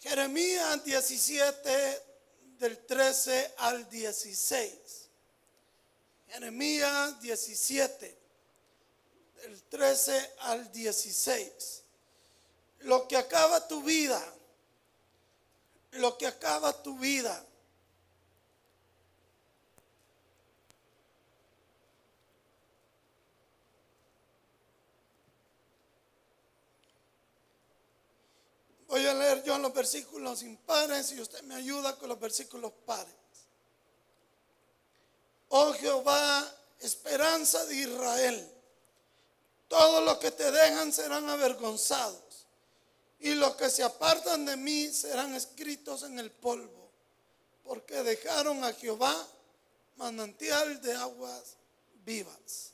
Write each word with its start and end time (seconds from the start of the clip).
Jeremías 0.00 0.84
17 0.84 2.02
del 2.58 2.78
13 2.86 3.54
al 3.58 3.88
16. 3.88 4.72
Jeremías 6.28 7.20
17 7.20 8.18
del 9.42 9.62
13 9.64 10.34
al 10.40 10.70
16. 10.70 11.82
Lo 12.80 13.08
que 13.08 13.16
acaba 13.16 13.66
tu 13.66 13.82
vida, 13.82 14.22
lo 15.92 16.16
que 16.16 16.26
acaba 16.26 16.82
tu 16.82 16.98
vida. 16.98 17.44
Voy 28.88 29.06
a 29.06 29.14
leer 29.14 29.44
yo 29.44 29.58
los 29.58 29.72
versículos 29.72 30.42
impares 30.42 31.12
y 31.12 31.20
usted 31.20 31.42
me 31.42 31.54
ayuda 31.54 31.96
con 31.96 32.08
los 32.08 32.18
versículos 32.18 32.72
pares. 32.86 33.14
Oh 35.50 35.72
Jehová, 35.74 36.50
esperanza 36.80 37.64
de 37.66 37.76
Israel, 37.76 38.52
todos 39.68 40.02
los 40.04 40.16
que 40.18 40.30
te 40.30 40.50
dejan 40.50 40.92
serán 40.92 41.28
avergonzados 41.28 42.46
y 43.20 43.34
los 43.34 43.56
que 43.56 43.68
se 43.68 43.82
apartan 43.82 44.46
de 44.46 44.56
mí 44.56 44.88
serán 44.88 45.34
escritos 45.34 46.02
en 46.04 46.18
el 46.18 46.30
polvo, 46.30 46.90
porque 47.64 48.02
dejaron 48.02 48.64
a 48.64 48.72
Jehová 48.72 49.14
manantial 49.96 50.80
de 50.80 50.94
aguas 50.94 51.56
vivas. 52.04 52.72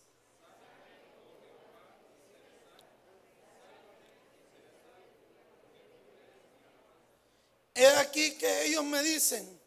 He 7.75 7.87
aquí 7.87 8.37
que 8.37 8.67
ellos 8.67 8.85
me 8.85 9.03
dicen, 9.03 9.61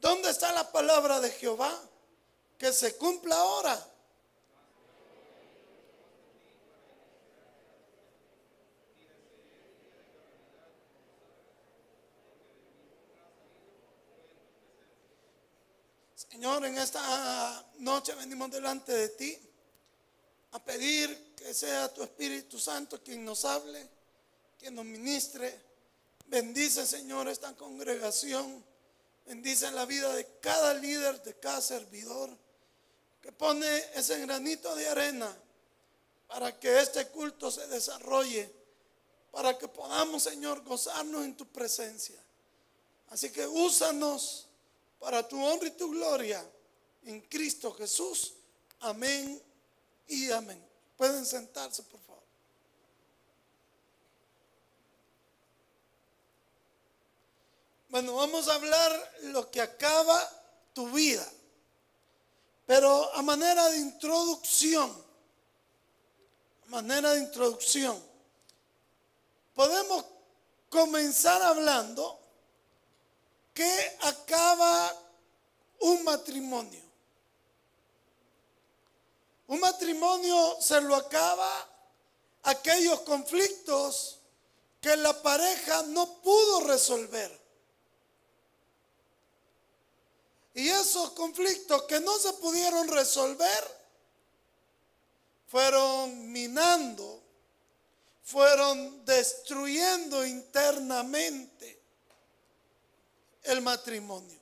¿dónde 0.00 0.30
está 0.30 0.50
la 0.52 0.72
palabra 0.72 1.20
de 1.20 1.30
Jehová? 1.30 1.78
Que 2.56 2.72
se 2.72 2.96
cumpla 2.96 3.36
ahora. 3.36 3.86
Señor, 16.14 16.64
en 16.64 16.78
esta 16.78 17.66
noche 17.78 18.14
venimos 18.14 18.50
delante 18.50 18.92
de 18.92 19.08
ti 19.10 19.38
a 20.52 20.64
pedir 20.64 21.34
que 21.34 21.52
sea 21.52 21.92
tu 21.92 22.02
Espíritu 22.02 22.58
Santo 22.58 23.02
quien 23.02 23.24
nos 23.24 23.44
hable, 23.44 23.86
quien 24.58 24.74
nos 24.74 24.84
ministre. 24.84 25.67
Bendice, 26.28 26.86
Señor, 26.86 27.26
esta 27.28 27.56
congregación. 27.56 28.64
Bendice 29.24 29.70
la 29.70 29.86
vida 29.86 30.14
de 30.14 30.26
cada 30.40 30.74
líder, 30.74 31.22
de 31.22 31.34
cada 31.38 31.60
servidor, 31.60 32.30
que 33.20 33.32
pone 33.32 33.66
ese 33.94 34.18
granito 34.20 34.74
de 34.74 34.88
arena 34.88 35.34
para 36.26 36.58
que 36.58 36.80
este 36.80 37.08
culto 37.08 37.50
se 37.50 37.66
desarrolle, 37.68 38.50
para 39.30 39.56
que 39.56 39.68
podamos, 39.68 40.22
Señor, 40.22 40.62
gozarnos 40.64 41.24
en 41.24 41.36
tu 41.36 41.46
presencia. 41.46 42.22
Así 43.08 43.30
que 43.30 43.46
úsanos 43.46 44.48
para 44.98 45.26
tu 45.26 45.42
honra 45.42 45.68
y 45.68 45.72
tu 45.72 45.90
gloria 45.90 46.44
en 47.04 47.22
Cristo 47.22 47.72
Jesús. 47.72 48.34
Amén 48.80 49.42
y 50.06 50.30
amén. 50.30 50.62
Pueden 50.96 51.24
sentarse, 51.24 51.82
por 51.84 52.00
favor. 52.00 52.07
Bueno, 57.88 58.14
vamos 58.14 58.48
a 58.48 58.54
hablar 58.54 59.12
lo 59.22 59.50
que 59.50 59.62
acaba 59.62 60.28
tu 60.74 60.90
vida. 60.90 61.26
Pero 62.66 63.14
a 63.14 63.22
manera 63.22 63.70
de 63.70 63.78
introducción, 63.78 64.90
a 66.66 66.70
manera 66.70 67.12
de 67.12 67.20
introducción, 67.20 67.98
podemos 69.54 70.04
comenzar 70.68 71.40
hablando 71.40 72.20
que 73.54 73.96
acaba 74.02 74.94
un 75.80 76.04
matrimonio. 76.04 76.82
Un 79.46 79.60
matrimonio 79.60 80.58
se 80.60 80.78
lo 80.82 80.94
acaba 80.94 81.50
aquellos 82.42 83.00
conflictos 83.00 84.18
que 84.78 84.94
la 84.94 85.22
pareja 85.22 85.82
no 85.84 86.20
pudo 86.20 86.60
resolver. 86.66 87.37
Y 90.54 90.68
esos 90.68 91.10
conflictos 91.12 91.82
que 91.84 92.00
no 92.00 92.18
se 92.18 92.32
pudieron 92.34 92.88
resolver 92.88 93.78
fueron 95.46 96.32
minando, 96.32 97.22
fueron 98.22 99.04
destruyendo 99.04 100.26
internamente 100.26 101.80
el 103.44 103.62
matrimonio. 103.62 104.38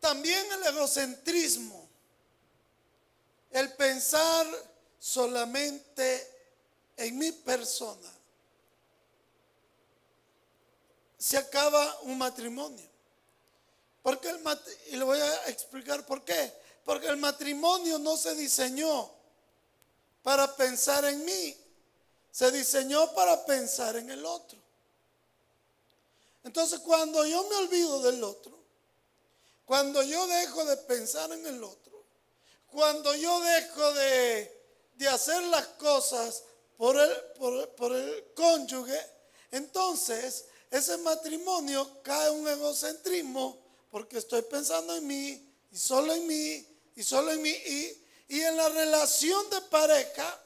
También 0.00 0.44
el 0.52 0.64
egocentrismo, 0.64 1.88
el 3.50 3.72
pensar 3.74 4.46
solamente 4.98 6.28
en 6.96 7.18
mi 7.18 7.32
persona 7.32 8.21
se 11.22 11.36
acaba 11.36 12.00
un 12.00 12.18
matrimonio. 12.18 12.84
Porque 14.02 14.28
el 14.28 14.40
y 14.90 14.96
le 14.96 15.04
voy 15.04 15.20
a 15.20 15.48
explicar 15.50 16.04
por 16.04 16.24
qué. 16.24 16.52
Porque 16.84 17.06
el 17.06 17.16
matrimonio 17.16 18.00
no 18.00 18.16
se 18.16 18.34
diseñó 18.34 19.08
para 20.24 20.56
pensar 20.56 21.04
en 21.04 21.24
mí, 21.24 21.56
se 22.32 22.50
diseñó 22.50 23.14
para 23.14 23.46
pensar 23.46 23.94
en 23.94 24.10
el 24.10 24.26
otro. 24.26 24.58
Entonces 26.42 26.80
cuando 26.80 27.24
yo 27.24 27.44
me 27.44 27.54
olvido 27.54 28.02
del 28.02 28.24
otro, 28.24 28.58
cuando 29.64 30.02
yo 30.02 30.26
dejo 30.26 30.64
de 30.64 30.76
pensar 30.76 31.30
en 31.30 31.46
el 31.46 31.62
otro, 31.62 32.04
cuando 32.66 33.14
yo 33.14 33.40
dejo 33.42 33.92
de, 33.92 34.64
de 34.96 35.08
hacer 35.08 35.40
las 35.44 35.68
cosas 35.68 36.42
por 36.76 36.98
el, 36.98 37.16
por, 37.38 37.68
por 37.76 37.94
el 37.94 38.32
cónyuge, 38.34 39.00
entonces 39.52 40.46
ese 40.72 40.96
matrimonio 40.96 42.00
cae 42.02 42.30
un 42.30 42.48
egocentrismo 42.48 43.58
porque 43.90 44.16
estoy 44.16 44.40
pensando 44.40 44.96
en 44.96 45.06
mí 45.06 45.54
y 45.70 45.76
solo 45.76 46.14
en 46.14 46.26
mí 46.26 46.66
y 46.96 47.02
solo 47.02 47.30
en 47.30 47.42
mí 47.42 47.50
y, 47.50 48.04
y 48.28 48.40
en 48.40 48.56
la 48.56 48.70
relación 48.70 49.50
de 49.50 49.60
pareja 49.60 50.40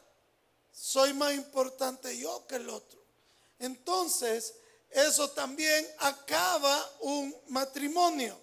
soy 0.73 1.15
más 1.15 1.33
importante 1.33 2.19
yo 2.19 2.45
que 2.49 2.57
el 2.57 2.69
otro. 2.69 3.01
Entonces, 3.61 4.55
eso 4.91 5.31
también 5.31 5.87
acaba 5.99 6.93
un 7.01 7.35
matrimonio. 7.49 8.37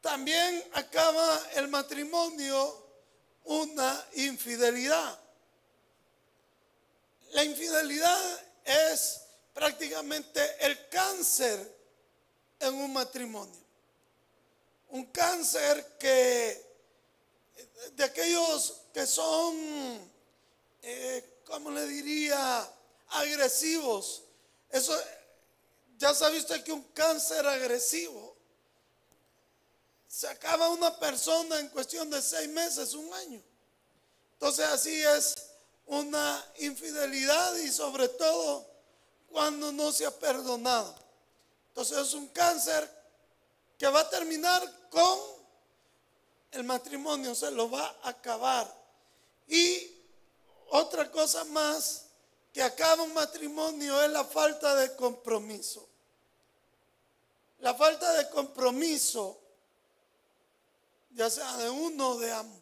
También 0.00 0.64
acaba 0.72 1.48
el 1.56 1.66
matrimonio 1.66 2.86
una 3.44 4.06
infidelidad. 4.14 5.18
La 7.32 7.42
infidelidad 7.42 8.40
es 8.64 9.22
prácticamente 9.60 10.40
el 10.60 10.88
cáncer 10.88 11.76
en 12.60 12.74
un 12.76 12.94
matrimonio. 12.94 13.60
Un 14.88 15.04
cáncer 15.12 15.98
que 15.98 16.66
de 17.92 18.04
aquellos 18.04 18.80
que 18.94 19.06
son, 19.06 19.54
eh, 20.80 21.42
¿cómo 21.44 21.70
le 21.72 21.86
diría? 21.86 22.66
Agresivos. 23.08 24.22
Eso, 24.70 24.98
ya 25.98 26.14
sabe 26.14 26.38
usted 26.38 26.64
que 26.64 26.72
un 26.72 26.84
cáncer 26.94 27.46
agresivo 27.46 28.34
se 30.08 30.26
acaba 30.26 30.70
una 30.70 30.98
persona 30.98 31.60
en 31.60 31.68
cuestión 31.68 32.08
de 32.08 32.22
seis 32.22 32.48
meses, 32.48 32.94
un 32.94 33.12
año. 33.12 33.42
Entonces 34.32 34.64
así 34.64 35.02
es 35.02 35.34
una 35.84 36.46
infidelidad 36.60 37.56
y 37.56 37.70
sobre 37.70 38.08
todo 38.08 38.69
cuando 39.30 39.72
no 39.72 39.92
se 39.92 40.06
ha 40.06 40.10
perdonado. 40.10 40.94
Entonces 41.68 41.98
es 41.98 42.14
un 42.14 42.28
cáncer 42.28 42.88
que 43.78 43.86
va 43.86 44.00
a 44.00 44.10
terminar 44.10 44.62
con 44.90 45.18
el 46.50 46.64
matrimonio, 46.64 47.34
se 47.34 47.50
lo 47.50 47.70
va 47.70 47.96
a 48.02 48.10
acabar. 48.10 48.72
Y 49.46 49.90
otra 50.70 51.10
cosa 51.10 51.44
más 51.44 52.06
que 52.52 52.62
acaba 52.62 53.02
un 53.02 53.14
matrimonio 53.14 54.02
es 54.02 54.10
la 54.10 54.24
falta 54.24 54.74
de 54.74 54.94
compromiso. 54.96 55.88
La 57.60 57.74
falta 57.74 58.12
de 58.14 58.28
compromiso, 58.30 59.38
ya 61.12 61.28
sea 61.30 61.56
de 61.58 61.70
uno 61.70 62.10
o 62.10 62.18
de 62.18 62.32
ambos. 62.32 62.60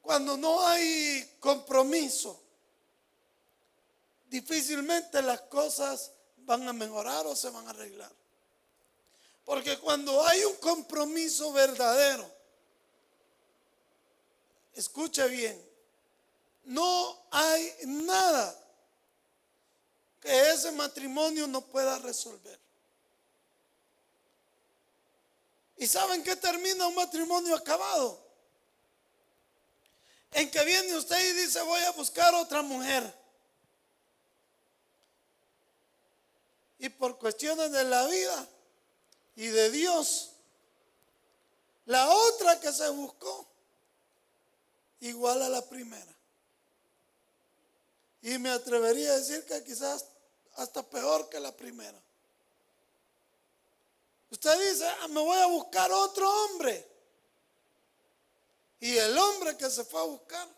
Cuando 0.00 0.36
no 0.36 0.66
hay 0.66 1.36
compromiso, 1.40 2.40
difícilmente 4.30 5.20
las 5.20 5.42
cosas 5.42 6.12
van 6.38 6.66
a 6.68 6.72
mejorar 6.72 7.26
o 7.26 7.36
se 7.36 7.50
van 7.50 7.66
a 7.66 7.70
arreglar. 7.70 8.12
Porque 9.44 9.78
cuando 9.78 10.24
hay 10.24 10.44
un 10.44 10.54
compromiso 10.56 11.52
verdadero, 11.52 12.30
escuche 14.72 15.26
bien, 15.28 15.60
no 16.64 17.26
hay 17.32 17.74
nada 17.86 18.56
que 20.20 20.50
ese 20.50 20.70
matrimonio 20.72 21.48
no 21.48 21.62
pueda 21.62 21.98
resolver. 21.98 22.58
¿Y 25.76 25.86
saben 25.86 26.22
qué 26.22 26.36
termina 26.36 26.86
un 26.86 26.94
matrimonio 26.94 27.56
acabado? 27.56 28.24
En 30.32 30.48
que 30.50 30.62
viene 30.64 30.94
usted 30.94 31.18
y 31.18 31.32
dice 31.32 31.60
voy 31.62 31.80
a 31.82 31.90
buscar 31.92 32.32
otra 32.34 32.62
mujer. 32.62 33.19
Y 36.80 36.88
por 36.88 37.18
cuestiones 37.18 37.70
de 37.72 37.84
la 37.84 38.06
vida 38.06 38.48
y 39.36 39.46
de 39.46 39.70
Dios, 39.70 40.30
la 41.84 42.08
otra 42.08 42.58
que 42.58 42.72
se 42.72 42.88
buscó, 42.88 43.46
igual 45.00 45.42
a 45.42 45.48
la 45.48 45.66
primera. 45.68 46.14
Y 48.22 48.38
me 48.38 48.50
atrevería 48.50 49.12
a 49.12 49.18
decir 49.18 49.44
que 49.44 49.62
quizás 49.62 50.06
hasta 50.56 50.82
peor 50.82 51.28
que 51.28 51.38
la 51.38 51.54
primera. 51.54 52.00
Usted 54.30 54.70
dice, 54.70 54.86
ah, 54.86 55.08
me 55.08 55.20
voy 55.20 55.38
a 55.38 55.46
buscar 55.46 55.92
otro 55.92 56.30
hombre. 56.30 56.88
Y 58.80 58.96
el 58.96 59.16
hombre 59.18 59.56
que 59.56 59.68
se 59.68 59.84
fue 59.84 60.00
a 60.00 60.04
buscar, 60.04 60.48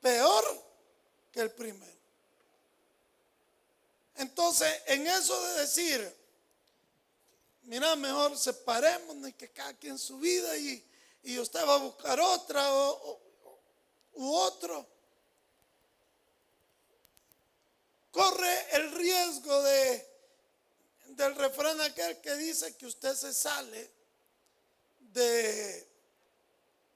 peor 0.00 0.44
que 1.30 1.40
el 1.40 1.52
primero. 1.52 2.01
Entonces, 4.16 4.72
en 4.86 5.06
eso 5.06 5.40
de 5.48 5.60
decir, 5.60 6.16
mira, 7.62 7.96
mejor 7.96 8.36
separémonos 8.36 9.32
que 9.34 9.50
cada 9.50 9.74
quien 9.74 9.98
su 9.98 10.18
vida 10.18 10.56
y, 10.56 10.88
usted 11.38 11.64
va 11.66 11.74
a 11.74 11.78
buscar 11.78 12.20
otra 12.20 12.68
u 14.12 14.34
otro. 14.34 14.86
Corre 18.10 18.76
el 18.76 18.92
riesgo 18.92 19.62
de 19.62 20.12
del 21.16 21.34
refrán 21.34 21.80
aquel 21.80 22.20
que 22.20 22.34
dice 22.36 22.76
que 22.76 22.86
usted 22.86 23.14
se 23.14 23.32
sale 23.32 23.90
de, 24.98 25.88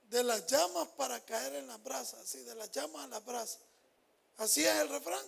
de 0.04 0.24
las 0.24 0.46
llamas 0.46 0.88
para 0.96 1.24
caer 1.24 1.56
en 1.56 1.66
las 1.66 1.82
brasas, 1.82 2.20
así, 2.20 2.38
de 2.40 2.54
las 2.54 2.70
llamas 2.70 3.04
a 3.04 3.08
las 3.08 3.24
brasas. 3.24 3.60
Así 4.38 4.64
es 4.64 4.74
el 4.76 4.88
refrán. 4.88 5.24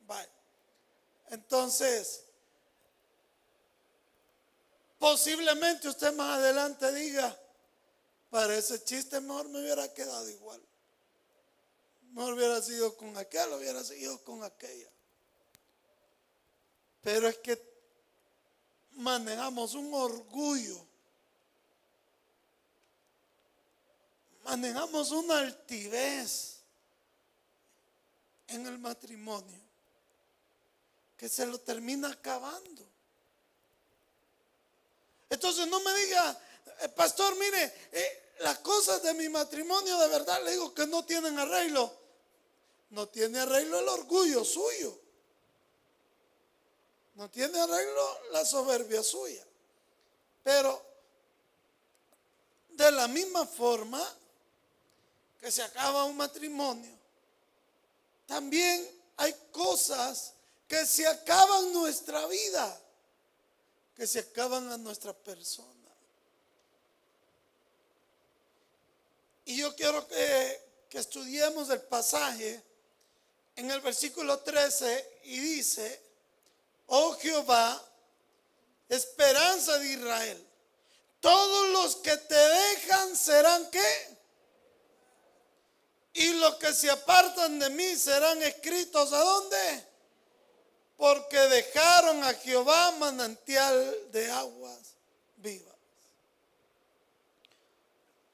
Vale. 0.00 0.41
Entonces, 1.30 2.24
posiblemente 4.98 5.88
usted 5.88 6.12
más 6.14 6.38
adelante 6.38 6.92
diga, 6.92 7.38
para 8.30 8.56
ese 8.56 8.82
chiste 8.84 9.20
mejor 9.20 9.48
me 9.48 9.60
hubiera 9.60 9.92
quedado 9.92 10.28
igual. 10.28 10.62
Mejor 12.12 12.34
hubiera 12.34 12.60
sido 12.62 12.96
con 12.96 13.16
aquel, 13.16 13.52
hubiera 13.52 13.82
sido 13.82 14.22
con 14.24 14.44
aquella. 14.44 14.90
Pero 17.02 17.28
es 17.28 17.38
que 17.38 17.60
manejamos 18.92 19.74
un 19.74 19.92
orgullo, 19.92 20.86
manejamos 24.44 25.10
una 25.10 25.38
altivez 25.38 26.60
en 28.48 28.66
el 28.66 28.78
matrimonio 28.78 29.71
que 31.22 31.28
se 31.28 31.46
lo 31.46 31.60
termina 31.60 32.10
acabando. 32.10 32.84
Entonces 35.30 35.68
no 35.68 35.78
me 35.78 35.94
diga, 35.94 36.42
eh, 36.80 36.88
pastor, 36.88 37.36
mire, 37.36 37.62
eh, 37.92 38.34
las 38.40 38.58
cosas 38.58 39.04
de 39.04 39.14
mi 39.14 39.28
matrimonio 39.28 39.96
de 39.98 40.08
verdad 40.08 40.42
le 40.44 40.50
digo 40.50 40.74
que 40.74 40.84
no 40.88 41.04
tienen 41.04 41.38
arreglo. 41.38 41.96
No 42.90 43.06
tiene 43.08 43.38
arreglo 43.38 43.78
el 43.78 43.88
orgullo 43.88 44.44
suyo. 44.44 44.98
No 47.14 47.30
tiene 47.30 47.56
arreglo 47.56 48.18
la 48.32 48.44
soberbia 48.44 49.04
suya. 49.04 49.46
Pero 50.42 50.84
de 52.70 52.90
la 52.90 53.06
misma 53.06 53.46
forma 53.46 54.04
que 55.38 55.52
se 55.52 55.62
acaba 55.62 56.02
un 56.02 56.16
matrimonio, 56.16 56.98
también 58.26 58.90
hay 59.18 59.32
cosas 59.52 60.34
que 60.72 60.86
se 60.86 61.06
acaban 61.06 61.70
nuestra 61.74 62.26
vida, 62.28 62.80
que 63.94 64.06
se 64.06 64.20
acaban 64.20 64.72
a 64.72 64.78
nuestra 64.78 65.12
persona. 65.12 65.68
Y 69.44 69.58
yo 69.58 69.76
quiero 69.76 70.08
que, 70.08 70.86
que 70.88 70.98
estudiemos 70.98 71.68
el 71.68 71.82
pasaje 71.82 72.64
en 73.54 73.70
el 73.70 73.82
versículo 73.82 74.38
13 74.38 75.20
y 75.24 75.40
dice, 75.40 76.02
oh 76.86 77.18
Jehová, 77.18 77.78
esperanza 78.88 79.78
de 79.78 79.88
Israel. 79.92 80.48
Todos 81.20 81.68
los 81.68 81.96
que 81.96 82.16
te 82.16 82.34
dejan 82.34 83.14
serán 83.14 83.70
qué? 83.70 84.16
Y 86.14 86.32
los 86.32 86.54
que 86.54 86.72
se 86.72 86.88
apartan 86.88 87.58
de 87.58 87.68
mí 87.68 87.94
serán 87.94 88.42
escritos 88.42 89.12
a 89.12 89.18
dónde? 89.18 89.91
Porque 91.02 91.36
dejaron 91.36 92.22
a 92.22 92.32
Jehová 92.32 92.92
manantial 92.92 94.12
de 94.12 94.30
aguas 94.30 94.94
vivas. 95.34 95.74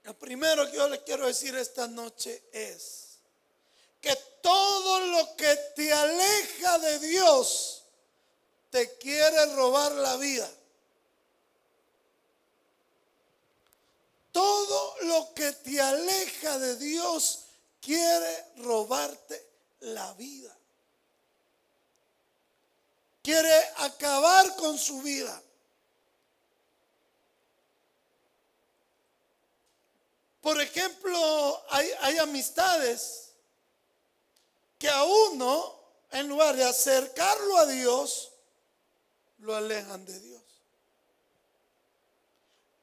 Lo 0.03 0.13
primero 0.19 0.71
que 0.71 0.77
yo 0.77 0.87
les 0.87 1.01
quiero 1.01 1.27
decir 1.27 1.57
esta 1.57 1.89
noche 1.89 2.43
es 2.53 3.21
que 4.03 4.15
todo 4.43 5.01
lo 5.01 5.35
que 5.35 5.57
te 5.75 5.91
aleja 5.91 6.79
de 6.81 6.99
Dios, 6.99 7.85
te 8.69 8.99
quiere 8.99 9.47
robar 9.55 9.93
la 9.93 10.19
vida. 10.19 10.51
Todo 14.31 14.95
lo 15.05 15.33
que 15.33 15.53
te 15.53 15.81
aleja 15.81 16.59
de 16.59 16.77
Dios 16.77 17.45
quiere 17.81 18.45
robarte 18.59 19.43
la 19.81 20.13
vida. 20.13 20.58
Quiere 23.29 23.63
acabar 23.77 24.57
con 24.57 24.79
su 24.79 25.03
vida. 25.03 25.43
Por 30.41 30.59
ejemplo, 30.59 31.63
hay, 31.69 31.91
hay 32.01 32.17
amistades 32.17 33.35
que 34.79 34.89
a 34.89 35.05
uno, 35.05 35.79
en 36.11 36.27
lugar 36.27 36.57
de 36.57 36.65
acercarlo 36.65 37.59
a 37.59 37.67
Dios, 37.67 38.33
lo 39.41 39.55
alejan 39.55 40.07
de 40.07 40.21
Dios. 40.21 40.43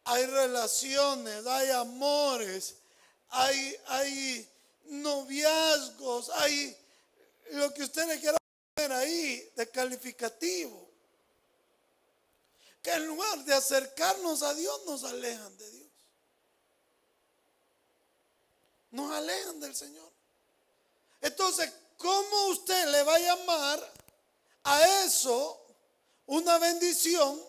Hay 0.04 0.28
relaciones, 0.28 1.44
hay 1.48 1.72
amores, 1.72 2.76
hay, 3.30 3.76
hay 3.88 4.48
noviazgos, 4.84 6.30
hay 6.30 6.78
lo 7.50 7.74
que 7.74 7.82
usted 7.82 8.08
le 8.08 8.20
quiera 8.20 8.38
ahí 8.76 9.52
de 9.56 9.70
calificativo. 9.70 10.90
Que 12.82 12.92
en 12.92 13.08
lugar 13.08 13.44
de 13.46 13.54
acercarnos 13.54 14.44
a 14.44 14.54
Dios, 14.54 14.82
nos 14.86 15.04
alejan 15.04 15.58
de 15.58 15.72
Dios. 15.72 15.90
Nos 18.92 19.12
alejan 19.12 19.60
del 19.60 19.76
Señor. 19.76 20.12
Entonces, 21.22 21.72
¿cómo 21.98 22.48
usted 22.48 22.88
le 22.88 23.04
va 23.04 23.16
a 23.16 23.20
llamar 23.20 23.94
a 24.64 25.04
eso 25.06 25.66
una 26.28 26.58
bendición 26.60 27.42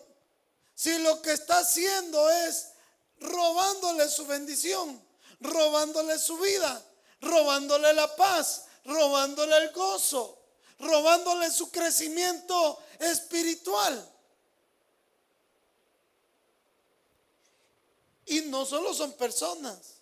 si 0.73 0.97
lo 0.99 1.21
que 1.21 1.33
está 1.33 1.59
haciendo 1.59 2.29
es 2.29 2.69
robándole 3.19 4.09
su 4.09 4.25
bendición, 4.25 5.03
robándole 5.39 6.17
su 6.19 6.37
vida, 6.37 6.83
robándole 7.21 7.93
la 7.93 8.15
paz, 8.15 8.65
robándole 8.85 9.57
el 9.57 9.71
gozo, 9.71 10.37
robándole 10.79 11.49
su 11.51 11.71
crecimiento 11.71 12.79
espiritual? 12.99 14.13
Y 18.25 18.41
no 18.41 18.65
solo 18.65 18.93
son 18.93 19.13
personas, 19.13 19.95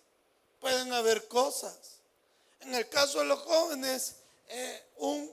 pueden 0.60 0.92
haber 0.92 1.28
cosas. 1.28 2.00
En 2.60 2.74
el 2.74 2.88
caso 2.88 3.20
de 3.20 3.26
los 3.26 3.40
jóvenes, 3.40 4.16
eh, 4.48 4.90
un, 4.96 5.30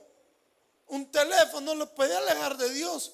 un 0.88 1.10
teléfono 1.10 1.74
lo 1.74 1.92
puede 1.94 2.16
alejar 2.16 2.56
de 2.56 2.70
Dios 2.70 3.12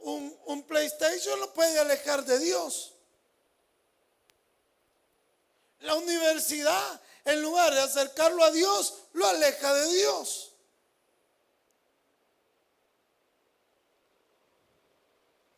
un, 0.00 0.62
PlayStation 0.66 1.38
lo 1.40 1.52
puede 1.52 1.78
alejar 1.78 2.24
de 2.24 2.38
Dios. 2.38 2.94
La 5.80 5.94
universidad 5.94 7.00
en 7.28 7.42
lugar 7.42 7.74
de 7.74 7.80
acercarlo 7.80 8.42
a 8.42 8.50
Dios, 8.50 8.94
lo 9.12 9.26
aleja 9.26 9.74
de 9.74 9.92
Dios. 9.92 10.54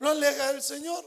Lo 0.01 0.11
aleja 0.11 0.53
del 0.53 0.63
Señor. 0.63 1.05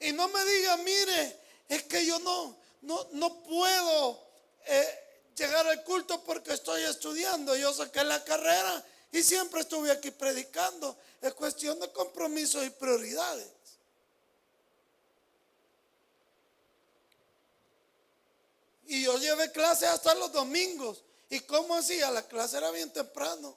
Y 0.00 0.12
no 0.12 0.26
me 0.28 0.42
diga, 0.46 0.78
mire, 0.78 1.40
es 1.68 1.82
que 1.82 2.06
yo 2.06 2.18
no, 2.20 2.56
no, 2.80 3.08
no 3.12 3.42
puedo 3.42 4.26
eh, 4.64 5.30
llegar 5.36 5.66
al 5.66 5.84
culto 5.84 6.24
porque 6.24 6.54
estoy 6.54 6.84
estudiando. 6.84 7.54
Yo 7.54 7.74
saqué 7.74 8.02
la 8.04 8.24
carrera 8.24 8.82
y 9.12 9.22
siempre 9.22 9.60
estuve 9.60 9.90
aquí 9.90 10.10
predicando. 10.10 10.96
Es 11.20 11.34
cuestión 11.34 11.78
de 11.78 11.92
compromisos 11.92 12.64
y 12.64 12.70
prioridades. 12.70 13.57
Y 18.88 19.02
yo 19.02 19.18
llevé 19.18 19.52
clase 19.52 19.86
hasta 19.86 20.14
los 20.14 20.32
domingos. 20.32 21.04
¿Y 21.28 21.40
cómo 21.40 21.74
hacía? 21.74 22.10
La 22.10 22.26
clase 22.26 22.56
era 22.56 22.70
bien 22.70 22.90
temprano. 22.90 23.54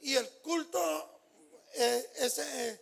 Y 0.00 0.14
el 0.14 0.28
culto, 0.38 1.20
eh, 1.74 2.10
ese, 2.16 2.80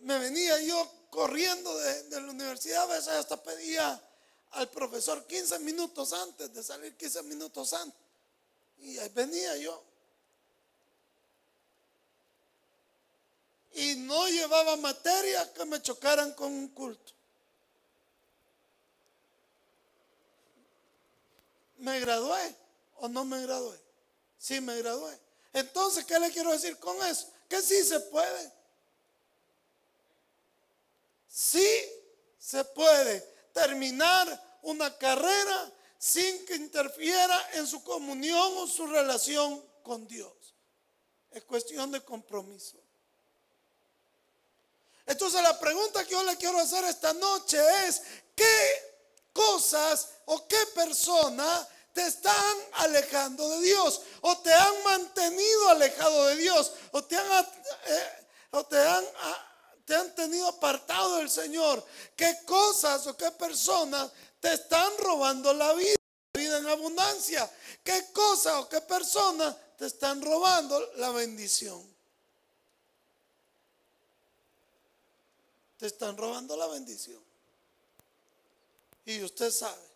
me 0.00 0.18
venía 0.18 0.60
yo 0.60 0.88
corriendo 1.10 1.76
de, 1.78 2.20
la 2.20 2.30
universidad, 2.30 2.84
a 2.84 2.94
veces 2.94 3.08
hasta 3.08 3.42
pedía 3.42 4.00
al 4.52 4.70
profesor 4.70 5.26
15 5.26 5.58
minutos 5.58 6.12
antes 6.12 6.54
de 6.54 6.62
salir, 6.62 6.96
15 6.96 7.24
minutos 7.24 7.72
antes. 7.72 8.00
Y 8.78 8.98
ahí 8.98 9.08
venía 9.08 9.56
yo. 9.56 9.82
Y 13.72 13.96
no 13.96 14.28
llevaba 14.28 14.76
materia 14.76 15.52
que 15.52 15.64
me 15.64 15.82
chocaran 15.82 16.32
con 16.34 16.52
un 16.52 16.68
culto. 16.68 17.17
¿Me 21.78 22.00
gradué 22.00 22.56
o 22.96 23.08
no 23.08 23.24
me 23.24 23.42
gradué? 23.42 23.78
Sí, 24.38 24.60
me 24.60 24.76
gradué. 24.78 25.18
Entonces, 25.52 26.04
¿qué 26.04 26.18
le 26.18 26.30
quiero 26.30 26.52
decir 26.52 26.78
con 26.78 26.96
eso? 27.06 27.30
Que 27.48 27.60
sí 27.62 27.82
se 27.84 28.00
puede. 28.00 28.52
Sí 31.28 31.68
se 32.38 32.64
puede 32.64 33.20
terminar 33.52 34.58
una 34.62 34.96
carrera 34.96 35.72
sin 35.98 36.46
que 36.46 36.56
interfiera 36.56 37.50
en 37.54 37.66
su 37.66 37.82
comunión 37.82 38.56
o 38.56 38.66
su 38.66 38.86
relación 38.86 39.64
con 39.82 40.06
Dios. 40.06 40.32
Es 41.30 41.44
cuestión 41.44 41.90
de 41.90 42.00
compromiso. 42.02 42.78
Entonces 45.06 45.42
la 45.42 45.58
pregunta 45.58 46.04
que 46.04 46.12
yo 46.12 46.22
le 46.22 46.36
quiero 46.36 46.58
hacer 46.58 46.84
esta 46.84 47.12
noche 47.14 47.58
es, 47.86 48.02
¿qué 48.34 48.87
cosas 49.38 50.08
o 50.26 50.48
qué 50.48 50.58
persona 50.74 51.68
te 51.92 52.04
están 52.04 52.56
alejando 52.72 53.48
de 53.50 53.60
Dios 53.60 54.02
o 54.22 54.36
te 54.38 54.52
han 54.52 54.82
mantenido 54.82 55.68
alejado 55.68 56.26
de 56.26 56.36
Dios 56.36 56.72
o 56.90 57.04
te 57.04 57.16
han, 57.16 57.44
eh, 57.86 58.26
o 58.50 58.64
te 58.64 58.78
han, 58.80 59.04
ah, 59.20 59.52
te 59.84 59.94
han 59.94 60.12
tenido 60.16 60.48
apartado 60.48 61.18
del 61.18 61.30
Señor. 61.30 61.84
¿Qué 62.16 62.40
cosas 62.44 63.06
o 63.06 63.16
qué 63.16 63.30
personas 63.30 64.10
te 64.40 64.52
están 64.52 64.92
robando 64.98 65.54
la 65.54 65.72
vida, 65.74 65.96
la 66.34 66.40
vida 66.40 66.58
en 66.58 66.66
abundancia? 66.66 67.48
¿Qué 67.84 68.12
cosas 68.12 68.54
o 68.54 68.68
qué 68.68 68.80
personas 68.80 69.54
te 69.76 69.86
están 69.86 70.20
robando 70.20 70.80
la 70.96 71.10
bendición? 71.10 71.80
Te 75.78 75.86
están 75.86 76.16
robando 76.16 76.56
la 76.56 76.66
bendición. 76.66 77.27
Y 79.08 79.22
usted 79.22 79.50
sabe, 79.50 79.88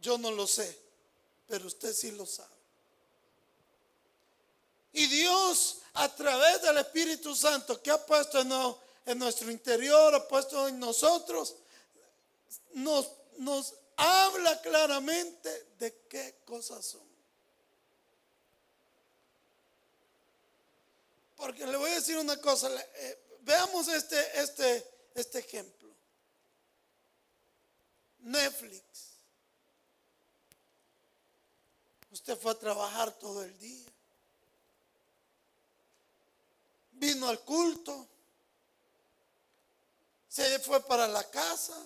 yo 0.00 0.16
no 0.16 0.30
lo 0.30 0.46
sé, 0.46 0.74
pero 1.46 1.66
usted 1.66 1.92
sí 1.92 2.12
lo 2.12 2.24
sabe. 2.24 2.48
Y 4.94 5.06
Dios, 5.06 5.82
a 5.92 6.08
través 6.08 6.62
del 6.62 6.78
Espíritu 6.78 7.36
Santo 7.36 7.82
que 7.82 7.90
ha 7.90 8.06
puesto 8.06 8.40
en, 8.40 9.18
nuestro 9.18 9.50
interior, 9.50 10.14
ha 10.14 10.26
puesto 10.26 10.66
en 10.66 10.80
nosotros, 10.80 11.56
nos, 12.72 13.10
nos 13.36 13.74
habla 13.96 14.58
claramente 14.62 15.66
de 15.78 15.94
qué 16.08 16.36
cosas 16.46 16.82
son. 16.82 17.06
Porque 21.36 21.66
le 21.66 21.76
voy 21.76 21.90
a 21.90 21.96
decir 21.96 22.16
una 22.16 22.40
cosa, 22.40 22.70
eh, 22.94 23.36
veamos 23.42 23.88
este, 23.88 24.40
este, 24.40 24.90
este 25.14 25.40
ejemplo. 25.40 25.79
Netflix. 28.22 28.82
Usted 32.10 32.36
fue 32.36 32.52
a 32.52 32.58
trabajar 32.58 33.12
todo 33.12 33.42
el 33.42 33.58
día. 33.58 33.86
Vino 36.92 37.28
al 37.28 37.40
culto. 37.40 38.06
Se 40.28 40.58
fue 40.58 40.80
para 40.86 41.06
la 41.08 41.28
casa. 41.30 41.76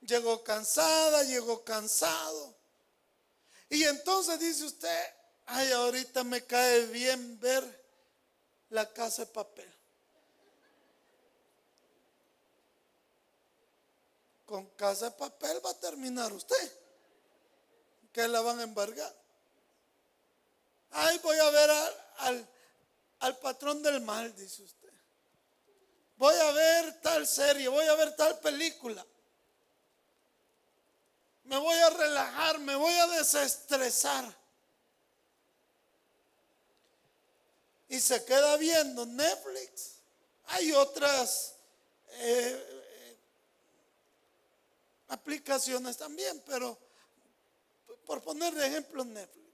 Llegó 0.00 0.44
cansada, 0.44 1.22
llegó 1.24 1.64
cansado. 1.64 2.54
Y 3.70 3.84
entonces 3.84 4.38
dice 4.38 4.64
usted, 4.64 5.14
ay, 5.46 5.72
ahorita 5.72 6.24
me 6.24 6.44
cae 6.44 6.86
bien 6.86 7.40
ver 7.40 7.84
la 8.70 8.92
casa 8.92 9.24
de 9.24 9.32
papel. 9.32 9.73
Con 14.44 14.66
casa 14.70 15.06
de 15.06 15.10
papel 15.12 15.64
va 15.64 15.70
a 15.70 15.80
terminar 15.80 16.32
usted. 16.32 16.72
Que 18.12 18.28
la 18.28 18.40
van 18.40 18.60
a 18.60 18.62
embargar. 18.62 19.14
Ay, 20.90 21.18
voy 21.18 21.36
a 21.36 21.50
ver 21.50 21.70
al, 22.18 22.48
al 23.20 23.38
patrón 23.38 23.82
del 23.82 24.00
mal, 24.00 24.34
dice 24.36 24.62
usted. 24.62 24.92
Voy 26.16 26.34
a 26.34 26.52
ver 26.52 27.00
tal 27.00 27.26
serie, 27.26 27.68
voy 27.68 27.86
a 27.86 27.94
ver 27.94 28.14
tal 28.14 28.38
película. 28.38 29.04
Me 31.44 31.58
voy 31.58 31.76
a 31.76 31.90
relajar, 31.90 32.58
me 32.60 32.76
voy 32.76 32.94
a 32.94 33.06
desestresar. 33.08 34.24
Y 37.88 38.00
se 38.00 38.24
queda 38.24 38.56
viendo 38.56 39.04
Netflix. 39.06 39.96
Hay 40.46 40.72
otras 40.72 41.54
eh, 42.08 42.73
aplicaciones 45.08 45.96
también, 45.96 46.42
pero 46.46 46.78
por 48.06 48.22
poner 48.22 48.54
de 48.54 48.66
ejemplo 48.66 49.04
Netflix. 49.04 49.44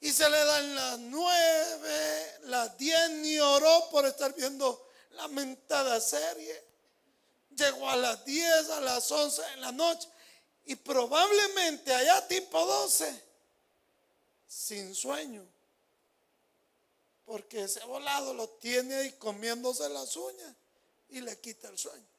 Y 0.00 0.12
se 0.12 0.28
le 0.28 0.44
dan 0.44 0.74
las 0.74 0.98
nueve, 0.98 2.38
las 2.42 2.76
diez, 2.78 3.10
ni 3.10 3.38
oró 3.38 3.88
por 3.90 4.06
estar 4.06 4.34
viendo 4.34 4.88
la 5.10 5.28
mentada 5.28 6.00
serie. 6.00 6.64
Llegó 7.50 7.88
a 7.88 7.96
las 7.96 8.24
diez, 8.24 8.68
a 8.70 8.80
las 8.80 9.10
once 9.10 9.42
en 9.54 9.62
la 9.62 9.72
noche 9.72 10.08
y 10.64 10.76
probablemente 10.76 11.94
allá 11.94 12.26
tipo 12.28 12.64
doce, 12.66 13.22
sin 14.46 14.94
sueño. 14.94 15.46
Porque 17.24 17.62
ese 17.62 17.84
volado 17.84 18.34
lo 18.34 18.48
tiene 18.50 18.94
ahí 18.96 19.12
comiéndose 19.12 19.88
las 19.88 20.14
uñas 20.16 20.54
y 21.08 21.20
le 21.20 21.40
quita 21.40 21.68
el 21.68 21.78
sueño. 21.78 22.15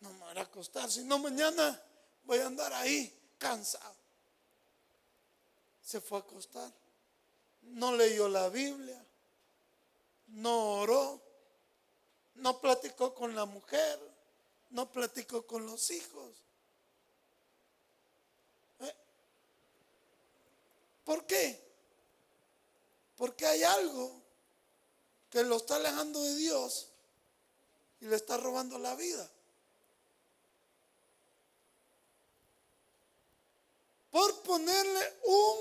No 0.00 0.12
me 0.12 0.18
voy 0.18 0.38
a 0.38 0.42
acostar, 0.42 0.90
si 0.90 1.04
no 1.04 1.18
mañana 1.18 1.82
voy 2.24 2.38
a 2.38 2.46
andar 2.46 2.72
ahí 2.72 3.12
cansado. 3.38 3.94
Se 5.82 6.00
fue 6.00 6.18
a 6.18 6.22
acostar. 6.22 6.72
No 7.62 7.94
leyó 7.94 8.28
la 8.28 8.48
Biblia. 8.48 9.02
No 10.28 10.80
oró. 10.80 11.22
No 12.34 12.60
platicó 12.60 13.14
con 13.14 13.34
la 13.34 13.44
mujer. 13.44 14.00
No 14.70 14.90
platicó 14.90 15.46
con 15.46 15.64
los 15.64 15.90
hijos. 15.90 16.42
¿Eh? 18.80 18.94
¿Por 21.04 21.24
qué? 21.24 21.64
Porque 23.16 23.46
hay 23.46 23.62
algo 23.62 24.20
que 25.30 25.42
lo 25.44 25.56
está 25.56 25.76
alejando 25.76 26.20
de 26.20 26.34
Dios 26.34 26.88
y 28.00 28.06
le 28.06 28.16
está 28.16 28.36
robando 28.36 28.78
la 28.78 28.94
vida. 28.94 29.30
Por 34.16 34.40
ponerle 34.40 35.14
un 35.24 35.58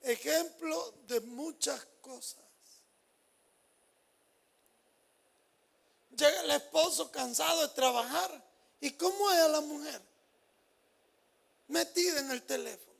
ejemplo 0.00 0.94
de 1.06 1.20
muchas 1.20 1.86
cosas. 2.00 2.42
Llega 6.08 6.40
el 6.40 6.52
esposo 6.52 7.12
cansado 7.12 7.60
de 7.60 7.74
trabajar. 7.74 8.42
¿Y 8.80 8.92
cómo 8.92 9.30
es 9.30 9.50
la 9.50 9.60
mujer? 9.60 10.00
Metida 11.68 12.20
en 12.20 12.30
el 12.30 12.42
teléfono. 12.44 12.96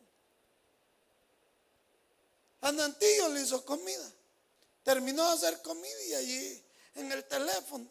Anantillo 2.61 3.31
le 3.31 3.41
hizo 3.41 3.65
comida. 3.65 4.13
Terminó 4.83 5.25
de 5.25 5.33
hacer 5.33 5.63
comida 5.63 6.05
y 6.05 6.13
allí 6.13 6.65
en 6.97 7.13
el 7.13 7.25
teléfono. 7.25 7.89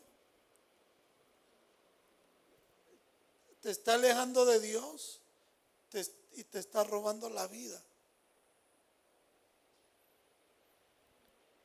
Te 3.63 3.72
está 3.72 3.96
alejando 3.96 4.46
de 4.46 4.60
Dios 4.60 5.22
y 6.33 6.43
te 6.43 6.59
está 6.59 6.83
robando 6.83 7.29
la 7.29 7.47
vida. 7.47 7.81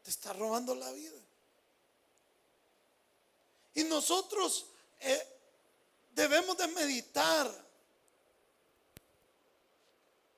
Te 0.02 0.10
está 0.10 0.32
robando 0.32 0.75
la 0.75 0.90
vida. 0.92 1.18
Y 3.75 3.84
nosotros 3.84 4.66
eh, 5.00 5.26
debemos 6.12 6.56
de 6.56 6.68
meditar. 6.68 7.70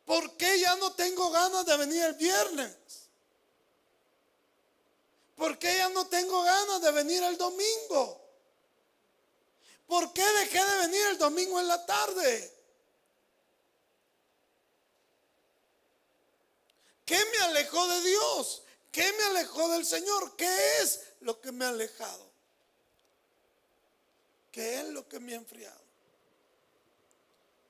¿Por 0.04 0.36
qué 0.36 0.60
ya 0.60 0.76
no 0.76 0.92
tengo 0.92 1.30
ganas 1.30 1.64
de 1.64 1.76
venir 1.76 2.02
el 2.02 2.14
viernes? 2.14 2.76
¿Por 5.36 5.58
qué 5.58 5.76
ya 5.76 5.88
no 5.88 6.06
tengo 6.06 6.42
ganas 6.42 6.82
de 6.82 6.90
venir 6.92 7.22
el 7.22 7.36
domingo? 7.36 8.20
¿Por 9.86 10.12
qué 10.12 10.24
dejé 10.24 10.64
de 10.64 10.78
venir 10.86 11.06
el 11.10 11.18
domingo 11.18 11.60
en 11.60 11.68
la 11.68 11.84
tarde? 11.84 12.61
¿Qué 17.12 17.22
me 17.30 17.38
alejó 17.44 17.86
de 17.88 18.08
Dios? 18.08 18.62
¿Qué 18.90 19.12
me 19.12 19.24
alejó 19.24 19.68
del 19.68 19.84
Señor? 19.84 20.34
¿Qué 20.34 20.80
es 20.80 21.00
lo 21.20 21.38
que 21.42 21.52
me 21.52 21.66
ha 21.66 21.68
alejado? 21.68 22.32
¿Qué 24.50 24.80
es 24.80 24.88
lo 24.88 25.06
que 25.06 25.20
me 25.20 25.34
ha 25.34 25.36
enfriado? 25.36 25.82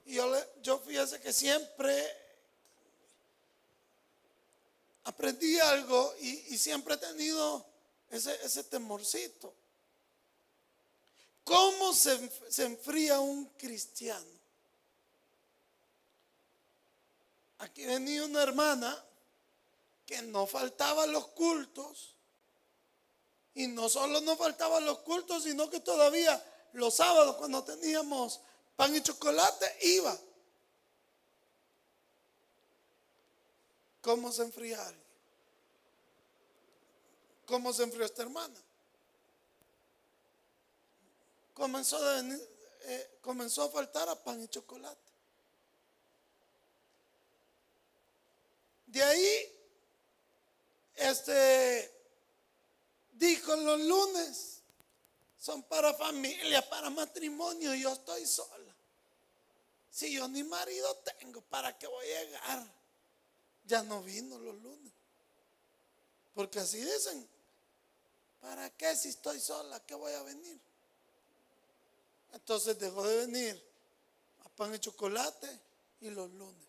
Y 0.07 0.15
yo, 0.15 0.33
yo 0.63 0.79
fíjese 0.79 1.21
que 1.21 1.33
siempre 1.33 2.09
aprendí 5.03 5.59
algo 5.59 6.15
y, 6.21 6.57
siempre 6.57 6.95
he 6.95 6.99
tenido 6.99 7.67
ese, 8.11 8.63
temorcito. 8.63 9.53
¿Cómo 11.43 11.93
se, 11.93 12.31
se 12.49 12.63
enfría 12.63 13.19
un 13.19 13.47
cristiano? 13.59 14.39
Aquí 17.59 17.85
venía 17.85 18.25
una 18.25 18.41
hermana 18.45 19.05
que 20.07 20.23
no 20.23 20.47
faltaba 20.47 21.07
los 21.07 21.29
cultos. 21.29 22.17
Y 23.55 23.67
no 23.67 23.89
solo 23.89 24.21
no 24.23 24.37
faltaban 24.37 24.85
los 24.87 24.99
cultos, 25.01 25.45
sino 25.45 25.69
que 25.69 25.81
todavía 25.81 26.43
los 26.73 26.95
sábados 26.95 27.37
cuando 27.37 27.63
teníamos 27.65 28.41
pan 28.77 28.95
y 28.97 29.03
chocolate 29.03 29.79
iba. 29.83 30.17
¿Cómo 34.01 34.33
se 34.33 34.43
enfría 34.43 34.85
alguien? 34.85 35.03
¿Cómo 37.47 37.73
se 37.73 37.83
enfrió 37.83 38.05
esta 38.05 38.23
hermana? 38.23 38.59
Comenzó, 41.55 41.99
eh, 42.19 43.19
comenzó 43.21 43.65
a 43.65 43.69
faltar 43.69 44.09
a 44.09 44.17
pan 44.17 44.43
y 44.43 44.49
chocolate. 44.49 45.13
De 48.87 49.03
ahí 49.03 49.62
este 51.03 51.93
dijo 53.13 53.55
los 53.57 53.81
lunes 53.81 54.63
son 55.39 55.63
para 55.65 55.93
familia, 55.95 56.69
para 56.69 56.89
matrimonio, 56.89 57.75
yo 57.75 57.93
estoy 57.93 58.25
sola. 58.27 58.77
Si 59.91 60.13
yo 60.13 60.29
ni 60.29 60.45
marido 60.45 60.97
tengo, 61.19 61.41
¿para 61.43 61.77
qué 61.77 61.87
voy 61.87 62.07
a 62.13 62.25
llegar? 62.25 62.73
Ya 63.65 63.83
no 63.83 64.03
vino 64.03 64.39
los 64.39 64.55
lunes. 64.63 64.93
Porque 66.33 66.61
así 66.61 66.79
dicen, 66.79 67.29
¿para 68.41 68.71
qué 68.71 68.95
si 68.97 69.09
estoy 69.09 69.41
sola? 69.41 69.85
¿Qué 69.85 69.95
voy 69.95 70.13
a 70.13 70.23
venir? 70.23 70.61
Entonces 72.33 72.79
dejó 72.79 73.07
de 73.07 73.27
venir 73.27 73.63
a 74.45 74.49
pan 74.49 74.75
y 74.75 74.79
chocolate 74.79 75.61
y 76.01 76.11
los 76.11 76.31
lunes. 76.31 76.67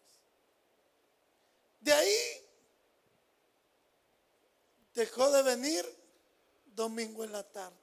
De 1.80 1.94
ahí 1.94 2.43
dejó 4.94 5.32
de 5.32 5.42
venir 5.42 5.86
domingo 6.76 7.24
en 7.24 7.32
la 7.32 7.44
tarde. 7.44 7.78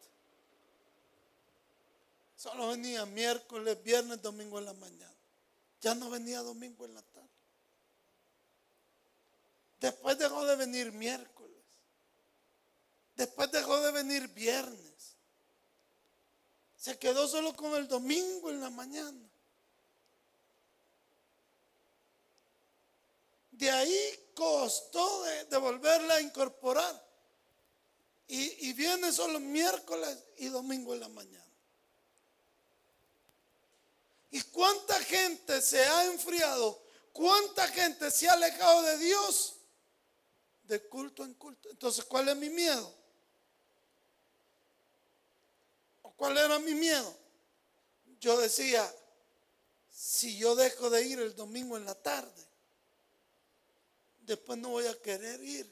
Solo 2.36 2.68
venía 2.68 3.04
miércoles, 3.06 3.82
viernes, 3.82 4.22
domingo 4.22 4.58
en 4.58 4.64
la 4.64 4.72
mañana. 4.72 5.14
Ya 5.80 5.94
no 5.94 6.10
venía 6.10 6.40
domingo 6.40 6.84
en 6.84 6.94
la 6.94 7.02
tarde. 7.02 7.28
Después 9.80 10.18
dejó 10.18 10.44
de 10.44 10.56
venir 10.56 10.92
miércoles. 10.92 11.56
Después 13.16 13.50
dejó 13.50 13.80
de 13.80 13.92
venir 13.92 14.28
viernes. 14.28 15.16
Se 16.76 16.98
quedó 16.98 17.28
solo 17.28 17.54
con 17.54 17.74
el 17.74 17.88
domingo 17.88 18.50
en 18.50 18.60
la 18.60 18.70
mañana. 18.70 19.29
De 23.60 23.70
ahí 23.70 24.32
costó 24.34 25.22
de, 25.22 25.56
volverla 25.58 26.14
a 26.14 26.20
incorporar. 26.22 27.06
Y, 28.26 28.70
y 28.70 28.72
viene 28.72 29.12
solo 29.12 29.38
miércoles 29.38 30.16
y 30.38 30.46
domingo 30.46 30.94
en 30.94 31.00
la 31.00 31.08
mañana. 31.10 31.44
¿Y 34.30 34.40
cuánta 34.44 34.98
gente 35.00 35.60
se 35.60 35.84
ha 35.84 36.06
enfriado? 36.06 36.82
¿Cuánta 37.12 37.68
gente 37.68 38.10
se 38.10 38.30
ha 38.30 38.32
alejado 38.32 38.80
de 38.80 38.96
Dios? 38.96 39.56
De 40.62 40.80
culto 40.88 41.22
en 41.22 41.34
culto. 41.34 41.68
Entonces, 41.68 42.02
¿cuál 42.06 42.30
es 42.30 42.36
mi 42.36 42.48
miedo? 42.48 42.94
¿O 46.00 46.12
cuál 46.12 46.38
era 46.38 46.58
mi 46.60 46.72
miedo? 46.72 47.14
Yo 48.20 48.38
decía, 48.38 48.90
si 49.90 50.38
yo 50.38 50.54
dejo 50.54 50.88
de 50.88 51.02
ir 51.02 51.20
el 51.20 51.36
domingo 51.36 51.76
en 51.76 51.84
la 51.84 51.94
tarde, 51.94 52.49
después 54.30 54.58
no 54.58 54.70
voy 54.70 54.86
a 54.86 54.94
querer 55.00 55.42
ir. 55.42 55.70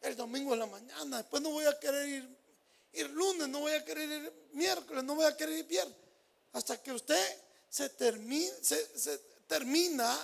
El 0.00 0.16
domingo 0.16 0.52
en 0.54 0.60
la 0.60 0.66
mañana, 0.66 1.18
después 1.18 1.42
no 1.42 1.50
voy 1.50 1.64
a 1.64 1.78
querer 1.78 2.08
ir, 2.08 2.36
ir 2.92 3.10
lunes, 3.10 3.48
no 3.48 3.60
voy 3.60 3.72
a 3.72 3.84
querer 3.84 4.08
ir 4.08 4.48
miércoles, 4.52 5.04
no 5.04 5.14
voy 5.14 5.26
a 5.26 5.36
querer 5.36 5.58
ir 5.58 5.66
viernes. 5.66 5.96
Hasta 6.52 6.82
que 6.82 6.92
usted 6.92 7.42
se, 7.68 7.88
termine, 7.90 8.52
se 8.62 9.18
termina 9.46 10.16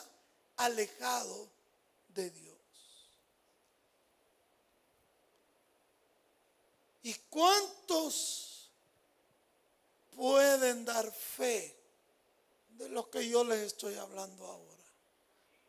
alejado 0.56 1.50
de 2.08 2.30
Dios. 2.30 2.52
¿Y 7.02 7.14
cuántos 7.28 8.70
pueden 10.14 10.84
dar 10.84 11.10
fe 11.12 11.76
de 12.70 12.88
lo 12.88 13.10
que 13.10 13.28
yo 13.28 13.42
les 13.44 13.60
estoy 13.60 13.96
hablando 13.96 14.46
ahora? 14.46 14.71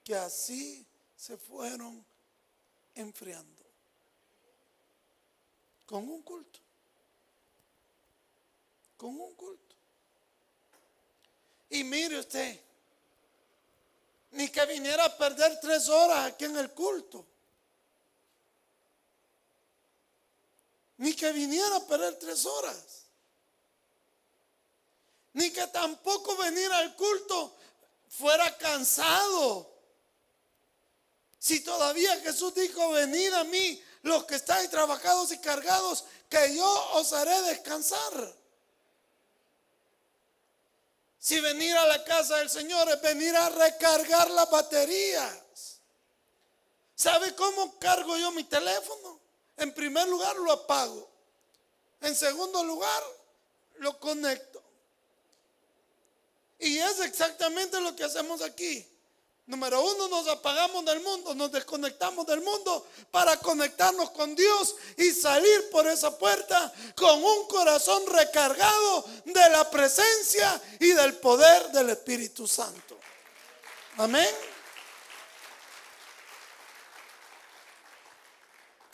Que 0.03 0.15
así 0.15 0.85
se 1.15 1.37
fueron 1.37 2.05
enfriando. 2.95 3.63
Con 5.85 6.07
un 6.09 6.21
culto. 6.21 6.59
Con 8.97 9.19
un 9.19 9.33
culto. 9.35 9.75
Y 11.69 11.83
mire 11.83 12.19
usted, 12.19 12.59
ni 14.31 14.49
que 14.49 14.65
viniera 14.65 15.05
a 15.05 15.17
perder 15.17 15.59
tres 15.59 15.89
horas 15.89 16.31
aquí 16.31 16.45
en 16.45 16.57
el 16.57 16.71
culto. 16.71 17.25
Ni 20.97 21.15
que 21.15 21.31
viniera 21.31 21.77
a 21.77 21.87
perder 21.87 22.19
tres 22.19 22.45
horas. 22.45 23.05
Ni 25.33 25.51
que 25.51 25.65
tampoco 25.67 26.37
venir 26.37 26.71
al 26.71 26.95
culto 26.95 27.57
fuera 28.09 28.55
cansado. 28.57 29.72
Si 31.43 31.59
todavía 31.59 32.21
Jesús 32.21 32.55
dijo, 32.55 32.91
venid 32.91 33.33
a 33.33 33.43
mí 33.43 33.83
los 34.03 34.23
que 34.23 34.35
estáis 34.35 34.69
trabajados 34.69 35.29
y 35.33 35.39
cargados, 35.39 36.05
que 36.29 36.55
yo 36.55 36.91
os 36.93 37.11
haré 37.11 37.41
descansar. 37.41 38.33
Si 41.19 41.41
venir 41.41 41.75
a 41.75 41.85
la 41.85 42.01
casa 42.05 42.37
del 42.37 42.49
Señor 42.49 42.87
es 42.87 43.01
venir 43.01 43.35
a 43.35 43.49
recargar 43.49 44.31
las 44.31 44.49
baterías. 44.49 45.81
¿Sabe 46.95 47.35
cómo 47.35 47.77
cargo 47.77 48.15
yo 48.15 48.31
mi 48.31 48.45
teléfono? 48.45 49.19
En 49.57 49.73
primer 49.73 50.07
lugar 50.07 50.37
lo 50.37 50.49
apago. 50.49 51.11
En 51.99 52.15
segundo 52.15 52.63
lugar 52.63 53.03
lo 53.79 53.99
conecto. 53.99 54.63
Y 56.59 56.77
es 56.77 57.01
exactamente 57.01 57.81
lo 57.81 57.93
que 57.97 58.05
hacemos 58.05 58.41
aquí. 58.41 58.92
Número 59.45 59.81
uno, 59.81 60.07
nos 60.07 60.27
apagamos 60.29 60.85
del 60.85 61.01
mundo, 61.01 61.35
nos 61.35 61.51
desconectamos 61.51 62.25
del 62.25 62.41
mundo 62.41 62.87
para 63.11 63.35
conectarnos 63.37 64.11
con 64.11 64.33
Dios 64.35 64.75
y 64.97 65.11
salir 65.11 65.69
por 65.69 65.85
esa 65.85 66.17
puerta 66.17 66.71
con 66.95 67.21
un 67.21 67.47
corazón 67.47 68.03
recargado 68.07 69.05
de 69.25 69.49
la 69.49 69.69
presencia 69.69 70.61
y 70.79 70.91
del 70.91 71.17
poder 71.17 71.71
del 71.73 71.89
Espíritu 71.89 72.47
Santo. 72.47 72.97
Amén. 73.97 74.33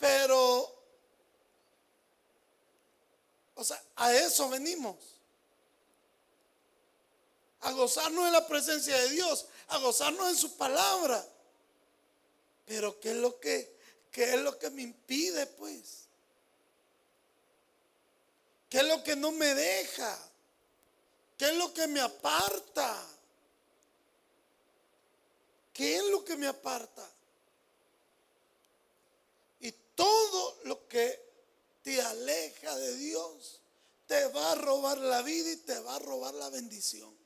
Pero, 0.00 0.74
o 3.54 3.62
sea, 3.62 3.80
a 3.94 4.12
eso 4.14 4.48
venimos. 4.48 4.96
a 7.62 7.72
gozarnos 7.72 8.26
en 8.26 8.32
la 8.32 8.46
presencia 8.46 8.96
de 8.96 9.10
Dios, 9.10 9.44
a 9.70 9.78
gozarnos 9.78 10.28
en 10.28 10.36
su 10.36 10.56
palabra. 10.56 11.24
Pero 12.66 13.00
¿qué 13.00 13.10
es 13.10 13.16
lo 13.16 13.38
que, 13.40 13.76
qué 14.10 14.34
es 14.34 14.40
lo 14.40 14.58
que 14.58 14.70
me 14.70 14.82
impide, 14.82 15.46
pues? 15.46 16.06
¿Qué 18.68 18.78
es 18.78 18.84
lo 18.84 19.02
que 19.02 19.16
no 19.16 19.32
me 19.32 19.54
deja? 19.54 20.16
¿Qué 21.36 21.46
es 21.46 21.56
lo 21.56 21.72
que 21.74 21.88
me 21.88 22.00
aparta? 22.00 23.06
¿Qué 25.72 25.96
es 25.96 26.04
lo 26.04 26.24
que 26.24 26.36
me 26.36 26.46
aparta? 26.46 27.08
Y 29.60 29.72
todo 29.94 30.58
lo 30.64 30.86
que 30.86 31.30
te 31.82 32.00
aleja 32.00 32.76
de 32.76 32.96
Dios 32.96 33.60
te 34.06 34.26
va 34.28 34.52
a 34.52 34.54
robar 34.56 34.98
la 34.98 35.22
vida 35.22 35.50
y 35.50 35.56
te 35.56 35.78
va 35.80 35.96
a 35.96 35.98
robar 35.98 36.34
la 36.34 36.50
bendición. 36.50 37.20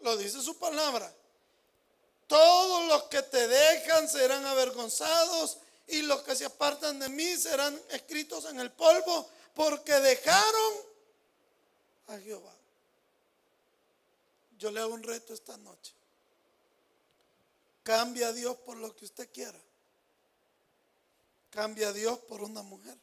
Lo 0.00 0.16
dice 0.16 0.40
su 0.40 0.58
palabra. 0.58 1.12
Todos 2.26 2.88
los 2.88 3.04
que 3.04 3.22
te 3.22 3.48
dejan 3.48 4.08
serán 4.08 4.46
avergonzados 4.46 5.58
y 5.88 6.02
los 6.02 6.22
que 6.22 6.36
se 6.36 6.44
apartan 6.44 6.98
de 6.98 7.08
mí 7.08 7.36
serán 7.36 7.80
escritos 7.90 8.44
en 8.44 8.60
el 8.60 8.70
polvo 8.70 9.28
porque 9.54 9.92
dejaron 9.92 10.74
a 12.06 12.18
Jehová. 12.18 12.54
Yo 14.58 14.70
le 14.70 14.80
hago 14.80 14.94
un 14.94 15.02
reto 15.02 15.34
esta 15.34 15.56
noche. 15.56 15.94
Cambia 17.82 18.28
a 18.28 18.32
Dios 18.32 18.56
por 18.58 18.76
lo 18.76 18.94
que 18.94 19.06
usted 19.06 19.28
quiera. 19.32 19.58
Cambia 21.50 21.88
a 21.88 21.92
Dios 21.92 22.18
por 22.20 22.42
una 22.42 22.62
mujer. 22.62 22.96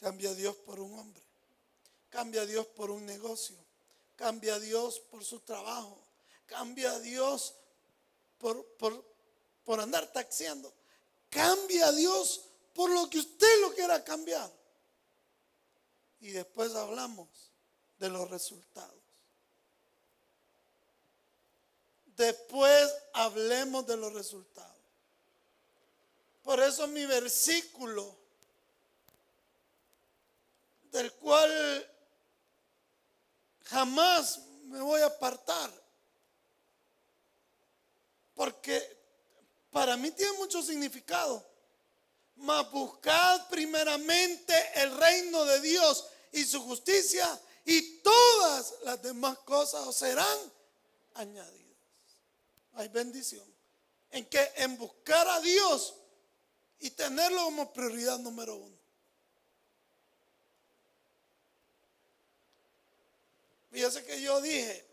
Cambia 0.00 0.30
a 0.30 0.34
Dios 0.34 0.56
por 0.56 0.80
un 0.80 0.98
hombre. 0.98 1.22
Cambia 2.10 2.42
a 2.42 2.46
Dios 2.46 2.66
por 2.66 2.90
un 2.90 3.04
negocio. 3.04 3.56
Cambia 4.16 4.54
a 4.54 4.60
Dios 4.60 5.00
por 5.00 5.24
su 5.24 5.40
trabajo. 5.40 5.98
Cambia 6.46 6.92
a 6.92 7.00
Dios 7.00 7.54
por, 8.38 8.64
por, 8.76 9.04
por 9.64 9.80
andar 9.80 10.12
taxiando. 10.12 10.72
Cambia 11.30 11.88
a 11.88 11.92
Dios 11.92 12.42
por 12.74 12.90
lo 12.90 13.08
que 13.08 13.18
usted 13.18 13.60
lo 13.62 13.74
quiera 13.74 14.04
cambiar. 14.04 14.50
Y 16.20 16.30
después 16.30 16.74
hablamos 16.74 17.28
de 17.98 18.08
los 18.08 18.30
resultados. 18.30 19.02
Después 22.16 22.94
hablemos 23.12 23.86
de 23.86 23.96
los 23.96 24.12
resultados. 24.12 24.74
Por 26.42 26.60
eso 26.60 26.86
mi 26.86 27.06
versículo, 27.06 28.16
del 30.92 31.12
cual 31.14 31.90
jamás 33.64 34.38
me 34.64 34.80
voy 34.80 35.00
a 35.00 35.06
apartar, 35.06 35.70
porque 38.34 38.80
para 39.70 39.96
mí 39.96 40.10
tiene 40.12 40.32
mucho 40.38 40.62
significado. 40.62 41.44
Mas 42.36 42.68
buscad 42.72 43.48
primeramente 43.48 44.54
el 44.74 44.96
reino 44.96 45.44
de 45.44 45.60
Dios 45.60 46.04
y 46.32 46.44
su 46.44 46.60
justicia 46.62 47.40
y 47.64 47.98
todas 47.98 48.74
las 48.82 49.00
demás 49.02 49.38
cosas 49.38 49.86
os 49.86 49.96
serán 49.96 50.38
añadidas. 51.14 51.78
Hay 52.74 52.88
bendición. 52.88 53.46
En 54.10 54.26
que 54.26 54.52
en 54.56 54.76
buscar 54.78 55.26
a 55.28 55.40
Dios 55.40 55.94
y 56.78 56.90
tenerlo 56.90 57.44
como 57.44 57.72
prioridad 57.72 58.18
número 58.18 58.56
uno. 58.56 58.73
Fíjese 63.74 64.04
que 64.04 64.22
yo 64.22 64.40
dije, 64.40 64.86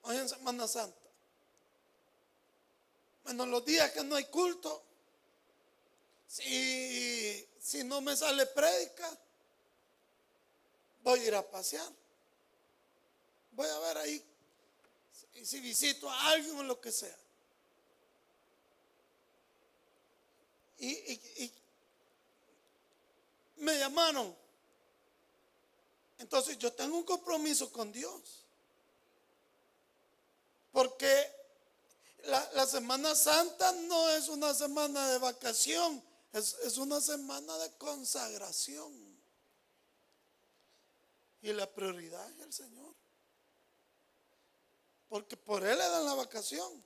hoy 0.00 0.16
en 0.16 0.28
Semana 0.30 0.66
Santa, 0.66 0.96
menos 3.24 3.46
los 3.48 3.62
días 3.66 3.92
que 3.92 4.02
no 4.02 4.16
hay 4.16 4.24
culto, 4.24 4.82
si, 6.26 7.46
si 7.60 7.84
no 7.84 8.00
me 8.00 8.16
sale 8.16 8.46
prédica, 8.46 9.14
voy 11.02 11.20
a 11.20 11.26
ir 11.26 11.34
a 11.34 11.48
pasear. 11.50 11.92
Voy 13.52 13.68
a 13.68 13.78
ver 13.80 13.98
ahí 13.98 14.24
y 15.34 15.44
si 15.44 15.60
visito 15.60 16.08
a 16.08 16.30
alguien 16.30 16.56
o 16.56 16.62
lo 16.62 16.80
que 16.80 16.90
sea. 16.90 17.18
Y, 20.78 21.52
me 23.56 23.78
llamaron. 23.78 24.34
Entonces 26.20 26.58
yo 26.58 26.70
tengo 26.72 26.98
un 26.98 27.04
compromiso 27.04 27.72
con 27.72 27.90
Dios. 27.90 28.44
Porque 30.70 31.32
la, 32.24 32.66
Semana 32.66 33.14
Santa 33.14 33.72
no 33.72 34.10
es 34.10 34.28
una 34.28 34.52
semana 34.54 35.08
de 35.08 35.18
vacación, 35.18 36.02
es, 36.32 36.54
es 36.62 36.76
una 36.76 37.00
semana 37.00 37.56
de 37.58 37.72
consagración. 37.78 38.92
Y 41.40 41.54
la 41.54 41.66
prioridad 41.72 42.30
es 42.32 42.40
el 42.40 42.52
Señor. 42.52 42.94
Porque 45.08 45.38
por 45.38 45.64
Él 45.64 45.78
le 45.78 45.88
dan 45.88 46.04
la 46.04 46.14
vacación. 46.14 46.84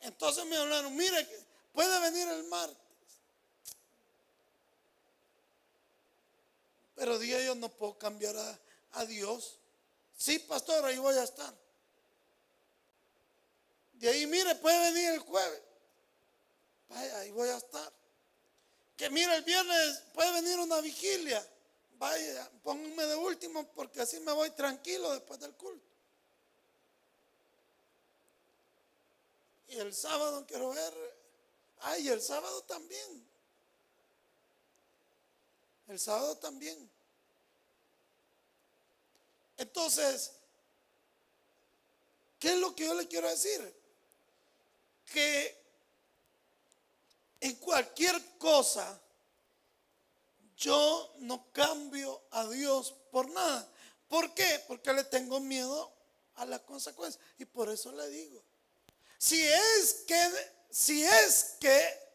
Entonces 0.00 0.46
me 0.46 0.56
hablaron, 0.56 0.94
mire, 0.94 1.28
puede 1.72 2.00
venir 2.00 2.28
el 2.28 2.44
martes. 2.44 2.87
Pero 6.98 7.16
día 7.16 7.40
yo 7.44 7.54
no 7.54 7.68
puedo 7.68 7.96
cambiar 7.96 8.36
a, 8.36 8.60
a 8.92 9.06
Dios. 9.06 9.60
Sí, 10.16 10.40
pastor, 10.40 10.84
ahí 10.84 10.98
voy 10.98 11.14
a 11.14 11.22
estar. 11.22 11.54
De 13.92 14.08
ahí, 14.08 14.26
mire, 14.26 14.56
puede 14.56 14.92
venir 14.92 15.10
el 15.10 15.20
jueves. 15.20 15.62
Vaya, 16.88 17.18
ahí 17.20 17.30
voy 17.30 17.48
a 17.50 17.56
estar. 17.56 17.92
Que 18.96 19.10
mire, 19.10 19.32
el 19.36 19.44
viernes 19.44 20.02
puede 20.12 20.32
venir 20.32 20.58
una 20.58 20.80
vigilia. 20.80 21.46
Vaya, 21.98 22.50
pónganme 22.64 23.06
de 23.06 23.14
último 23.14 23.64
porque 23.74 24.00
así 24.00 24.18
me 24.18 24.32
voy 24.32 24.50
tranquilo 24.50 25.12
después 25.12 25.38
del 25.38 25.54
culto. 25.54 25.86
Y 29.68 29.78
el 29.78 29.94
sábado 29.94 30.44
quiero 30.48 30.70
ver. 30.70 30.94
Ay, 31.78 32.08
el 32.08 32.20
sábado 32.20 32.64
también. 32.64 33.27
El 35.88 35.98
sábado 35.98 36.36
también. 36.36 36.90
Entonces, 39.56 40.32
¿qué 42.38 42.52
es 42.52 42.58
lo 42.58 42.74
que 42.76 42.84
yo 42.84 42.94
le 42.94 43.08
quiero 43.08 43.28
decir? 43.28 43.74
Que 45.06 45.58
en 47.40 47.54
cualquier 47.56 48.38
cosa 48.38 49.00
yo 50.56 51.14
no 51.18 51.50
cambio 51.52 52.22
a 52.32 52.46
Dios 52.48 52.94
por 53.10 53.30
nada. 53.30 53.66
¿Por 54.08 54.34
qué? 54.34 54.62
Porque 54.68 54.92
le 54.92 55.04
tengo 55.04 55.40
miedo 55.40 55.92
a 56.34 56.44
la 56.44 56.58
consecuencia. 56.60 57.20
Y 57.38 57.44
por 57.44 57.70
eso 57.70 57.92
le 57.92 58.08
digo, 58.08 58.42
si 59.16 59.42
es 59.42 60.04
que, 60.06 60.52
si 60.70 61.04
es 61.04 61.56
que 61.58 62.08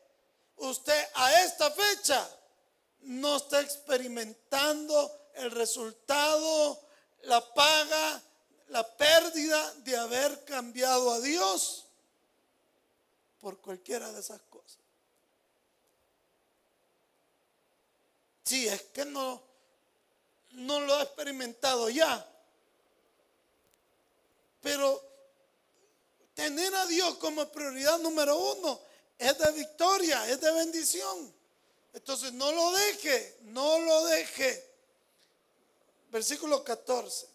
usted 0.57 1.07
a 1.15 1.41
esta 1.41 1.71
fecha 1.71 2.29
no 3.03 3.37
está 3.37 3.61
experimentando 3.61 5.29
el 5.35 5.51
resultado, 5.51 6.79
la 7.23 7.53
paga, 7.53 8.21
la 8.69 8.95
pérdida 8.95 9.73
de 9.79 9.97
haber 9.97 10.43
cambiado 10.45 11.11
a 11.11 11.19
Dios 11.19 11.85
por 13.39 13.59
cualquiera 13.59 14.11
de 14.11 14.19
esas 14.19 14.41
cosas. 14.43 14.79
Si 18.43 18.67
es 18.67 18.81
que 18.83 19.05
no, 19.05 19.41
no 20.51 20.79
lo 20.81 20.95
ha 20.95 21.03
experimentado 21.03 21.89
ya. 21.89 22.29
Pero 24.61 25.01
tener 26.33 26.73
a 26.75 26.85
Dios 26.87 27.15
como 27.17 27.45
prioridad 27.51 27.99
número 27.99 28.37
uno 28.37 28.79
es 29.17 29.37
de 29.37 29.51
victoria, 29.51 30.27
es 30.29 30.39
de 30.41 30.51
bendición. 30.51 31.33
Entonces 31.93 32.33
no 32.33 32.51
lo 32.51 32.71
deje, 32.71 33.37
no 33.41 33.79
lo 33.79 34.05
deje. 34.05 34.71
Versículo 36.09 36.63
14. 36.63 37.27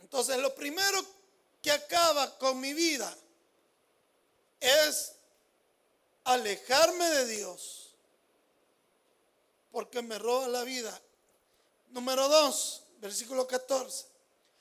Entonces 0.00 0.36
lo 0.38 0.54
primero 0.54 1.04
que 1.62 1.70
acaba 1.70 2.38
con 2.38 2.60
mi 2.60 2.72
vida 2.72 3.14
es 4.60 5.12
alejarme 6.24 7.08
de 7.08 7.26
Dios 7.26 7.94
porque 9.70 10.00
me 10.00 10.18
roba 10.18 10.48
la 10.48 10.62
vida. 10.64 10.98
Número 11.90 12.28
2, 12.28 12.82
versículo 12.98 13.46
14. 13.46 14.06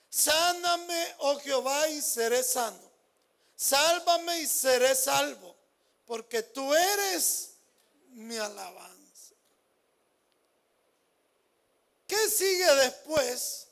Sáname, 0.09 1.15
oh 1.19 1.39
Jehová, 1.39 1.87
y 1.89 2.01
seré 2.01 2.43
sano. 2.43 2.91
Sálvame 3.55 4.41
y 4.41 4.47
seré 4.47 4.93
salvo, 4.93 5.55
porque 6.05 6.43
tú 6.43 6.73
eres 6.73 7.54
mi 8.15 8.37
alabanza. 8.37 8.95
sigue 12.29 12.75
después 12.75 13.67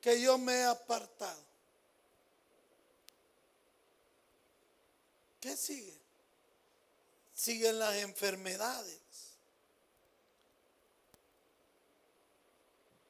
que 0.00 0.20
yo 0.20 0.38
me 0.38 0.52
he 0.52 0.64
apartado? 0.64 1.42
¿Qué 5.40 5.56
sigue? 5.56 5.98
Siguen 7.34 7.78
las 7.78 7.96
enfermedades. 7.96 9.00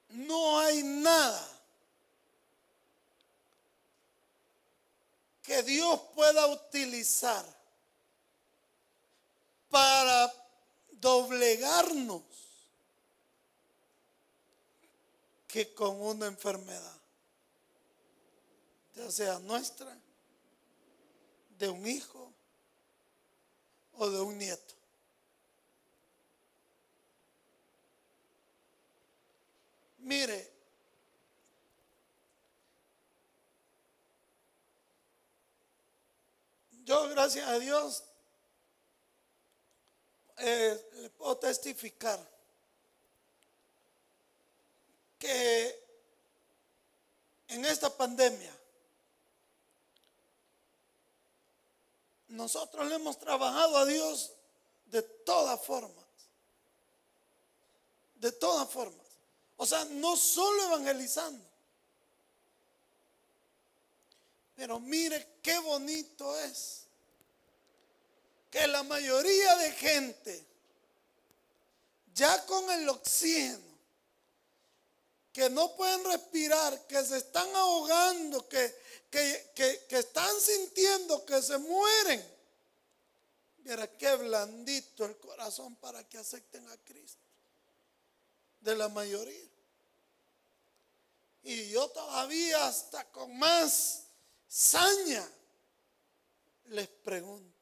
No 0.09 0.61
hay 0.61 0.83
nada 0.83 1.49
que 5.43 5.63
Dios 5.63 6.01
pueda 6.15 6.47
utilizar 6.47 7.54
para 9.75 10.33
doblegarnos 10.93 12.23
que 15.49 15.75
con 15.75 16.01
una 16.01 16.27
enfermedad, 16.27 17.01
ya 18.95 19.11
sea 19.11 19.41
nuestra, 19.41 19.99
de 21.59 21.69
un 21.69 21.85
hijo 21.89 22.33
o 23.95 24.09
de 24.09 24.21
un 24.21 24.39
nieto. 24.39 24.75
Mire, 29.99 30.53
yo 36.85 37.09
gracias 37.09 37.49
a 37.49 37.59
Dios 37.59 38.05
eh, 40.39 40.91
le 40.95 41.11
puedo 41.11 41.37
testificar 41.39 42.19
que 45.19 45.85
en 47.49 47.65
esta 47.65 47.89
pandemia 47.97 48.55
nosotros 52.29 52.87
le 52.87 52.97
hemos 52.97 53.19
trabajado 53.19 53.79
a 53.79 53.87
Dios 53.87 54.33
de 54.87 55.03
todas 55.03 55.65
formas. 55.65 56.05
De 58.17 58.33
todas 58.33 58.69
formas. 58.69 59.07
O 59.57 59.67
sea, 59.67 59.85
no 59.85 60.17
solo 60.17 60.65
evangelizando. 60.65 61.45
Pero 64.57 64.81
mire 64.81 65.39
qué 65.43 65.59
bonito 65.59 66.37
es 66.41 66.84
que 68.55 68.69
la 68.69 68.85
mayoría 68.85 69.57
de 69.57 69.73
gente, 69.73 70.47
ya 72.15 72.47
con 72.47 72.71
el 72.71 72.89
oxígeno, 72.89 73.59
que 75.33 75.51
no 75.51 75.75
pueden 75.75 76.05
respirar, 76.05 76.87
que 76.87 77.05
se 77.05 77.17
están 77.17 77.49
ahogando, 77.57 78.49
que, 78.49 78.73
que, 79.11 79.87
están 79.89 80.41
sintiendo 80.41 81.27
que 81.27 81.43
se 81.43 81.59
mueren. 81.59 82.25
Mira 83.65 83.89
qué 83.99 84.15
blandito 84.15 85.05
el 85.05 85.19
corazón 85.19 85.75
para 85.75 86.09
que 86.09 86.19
acepten 86.19 86.65
a 86.69 86.77
Cristo. 86.85 87.25
De 88.61 88.77
la 88.77 88.89
mayoría. 88.89 89.51
Y 91.43 91.71
yo 91.71 91.89
todavía 91.89 92.69
hasta 92.69 93.05
con 93.11 93.37
más 93.37 94.05
saña 94.47 95.29
les 96.67 96.87
pregunto. 96.87 97.54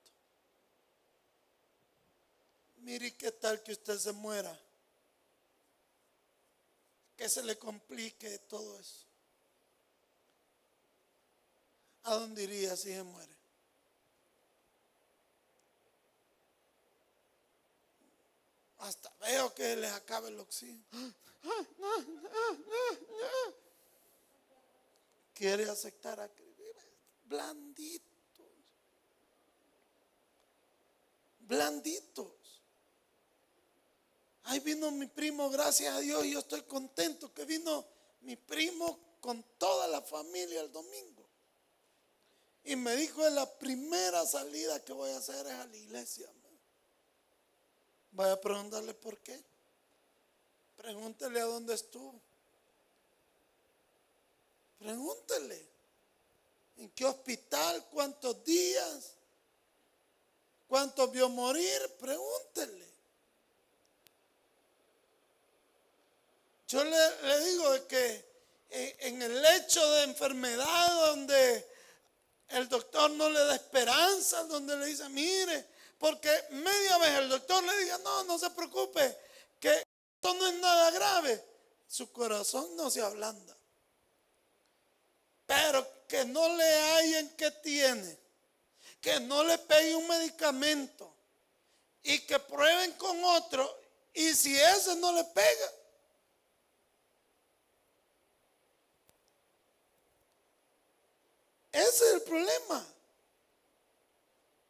Mire 2.83 3.16
qué 3.16 3.31
tal 3.31 3.62
que 3.62 3.73
usted 3.73 3.97
se 3.97 4.12
muera. 4.12 4.59
Que 7.16 7.29
se 7.29 7.42
le 7.45 7.57
complique 7.57 8.38
todo 8.40 8.79
eso. 8.79 9.07
¿A 12.03 12.14
dónde 12.14 12.42
iría 12.42 12.77
si 12.77 12.92
se 12.92 13.03
muere? 13.05 13.37
Hasta 18.79 19.14
veo 19.21 19.55
que 19.55 19.77
les 19.77 19.92
acabe 19.92 20.29
el 20.29 20.40
oxígeno. 20.40 20.85
Quiere 25.35 25.71
aceptar 25.71 26.18
a 26.18 26.29
Cristo. 26.29 26.83
Blanditos. 27.27 28.11
Blanditos. 31.38 32.41
Ahí 34.44 34.61
vino 34.61 34.90
mi 34.90 35.07
primo, 35.07 35.50
gracias 35.50 35.94
a 35.94 36.00
Dios, 36.00 36.24
y 36.24 36.33
yo 36.33 36.40
estoy 36.40 36.62
contento 36.62 37.33
que 37.33 37.44
vino 37.44 37.85
mi 38.22 38.37
primo 38.37 38.98
con 39.20 39.42
toda 39.59 39.87
la 39.87 40.02
familia 40.02 40.61
el 40.61 40.72
domingo. 40.72 41.24
Y 42.64 42.76
me 42.76 42.94
dijo, 42.96 43.28
la 43.31 43.46
primera 43.59 44.24
salida 44.26 44.85
que 44.85 44.92
voy 44.92 45.11
a 45.11 45.18
hacer 45.18 45.46
es 45.46 45.52
a 45.52 45.66
la 45.66 45.76
iglesia. 45.76 46.28
Vaya 48.12 48.33
a 48.33 48.40
preguntarle 48.40 48.94
por 48.94 49.18
qué. 49.18 49.42
Pregúntele 50.76 51.40
a 51.40 51.44
dónde 51.44 51.74
estuvo. 51.74 52.20
Pregúntele. 54.78 55.66
¿En 56.76 56.90
qué 56.90 57.05
hospital? 57.05 57.87
¿Cuántos 57.90 58.44
días? 58.44 59.14
¿Cuántos 60.68 61.11
vio 61.11 61.28
morir? 61.28 61.96
Pregúntele. 61.98 62.91
Yo 66.73 66.83
le, 66.85 67.41
digo 67.41 67.87
que 67.87 68.25
en 68.71 69.21
el 69.21 69.43
lecho 69.43 69.87
de 69.93 70.05
enfermedad 70.05 71.07
donde 71.09 71.69
el 72.49 72.67
doctor 72.67 73.11
no 73.11 73.29
le 73.29 73.41
da 73.41 73.57
esperanza, 73.57 74.45
donde 74.45 74.79
le 74.79 74.87
dice, 74.87 75.07
mire, 75.11 75.69
porque 75.99 76.31
media 76.53 76.97
vez 76.97 77.11
el 77.19 77.29
doctor 77.29 77.63
le 77.63 77.77
diga, 77.77 77.99
no, 77.99 78.25
no 78.25 78.39
se 78.39 78.49
preocupe, 78.53 79.19
que 79.61 79.71
esto 79.71 80.33
no 80.33 80.47
es 80.47 80.55
nada 80.61 80.91
grave, 80.93 81.45
su 81.87 82.11
corazón 82.11 82.75
no 82.75 82.91
se 82.91 83.03
ablanda. 83.03 83.55
Pero 85.45 86.07
que 86.09 86.25
no 86.25 86.57
le 86.57 86.65
hallen 86.65 87.37
que 87.37 87.51
tiene, 87.51 88.19
que 88.99 89.21
no 89.21 89.45
le 89.45 89.59
pegue 89.59 89.95
un 89.95 90.09
medicamento 90.09 91.15
y 92.03 92.21
que 92.21 92.39
prueben 92.39 92.93
con 92.93 93.23
otro 93.25 93.79
y 94.15 94.33
si 94.35 94.59
ese 94.59 94.97
no 94.97 95.13
le 95.13 95.25
pega, 95.25 95.82
Ese 101.73 101.89
es 101.89 102.15
el 102.15 102.23
problema. 102.23 102.87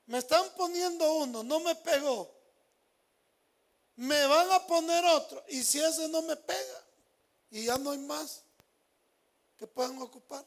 Me 0.06 0.18
están 0.18 0.48
poniendo 0.56 1.12
uno, 1.14 1.42
no 1.42 1.60
me 1.60 1.74
pegó. 1.74 2.32
Me 3.96 4.26
van 4.26 4.50
a 4.52 4.66
poner 4.66 5.04
otro. 5.04 5.44
Y 5.48 5.62
si 5.62 5.80
ese 5.80 6.08
no 6.08 6.22
me 6.22 6.36
pega, 6.36 6.84
y 7.50 7.64
ya 7.64 7.76
no 7.76 7.90
hay 7.90 7.98
más 7.98 8.42
que 9.56 9.66
puedan 9.66 10.00
ocupar. 10.00 10.44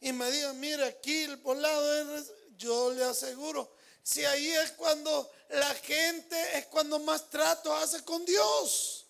Y 0.00 0.12
me 0.12 0.30
digan, 0.30 0.58
mire, 0.60 0.84
aquí 0.84 1.22
el 1.22 1.36
volado 1.36 2.16
es, 2.16 2.32
yo 2.56 2.92
le 2.92 3.04
aseguro, 3.04 3.70
si 4.02 4.24
ahí 4.24 4.48
es 4.48 4.72
cuando 4.72 5.30
la 5.48 5.74
gente, 5.74 6.58
es 6.58 6.66
cuando 6.66 6.98
más 7.00 7.28
trato 7.28 7.74
hace 7.74 8.04
con 8.04 8.24
Dios. 8.24 9.06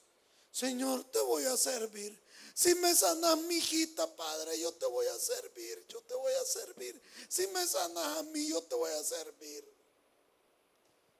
Señor, 0.50 1.04
te 1.04 1.20
voy 1.20 1.44
a 1.44 1.56
servir. 1.56 2.22
Si 2.56 2.74
me 2.76 2.94
sanas 2.94 3.36
mi 3.40 3.56
hijita, 3.56 4.06
Padre, 4.16 4.58
yo 4.58 4.72
te 4.72 4.86
voy 4.86 5.06
a 5.08 5.18
servir, 5.18 5.86
yo 5.90 6.00
te 6.00 6.14
voy 6.14 6.32
a 6.32 6.44
servir. 6.46 6.98
Si 7.28 7.46
me 7.48 7.66
sanas 7.66 8.16
a 8.16 8.22
mí, 8.22 8.48
yo 8.48 8.62
te 8.62 8.74
voy 8.74 8.90
a 8.92 9.04
servir. 9.04 9.62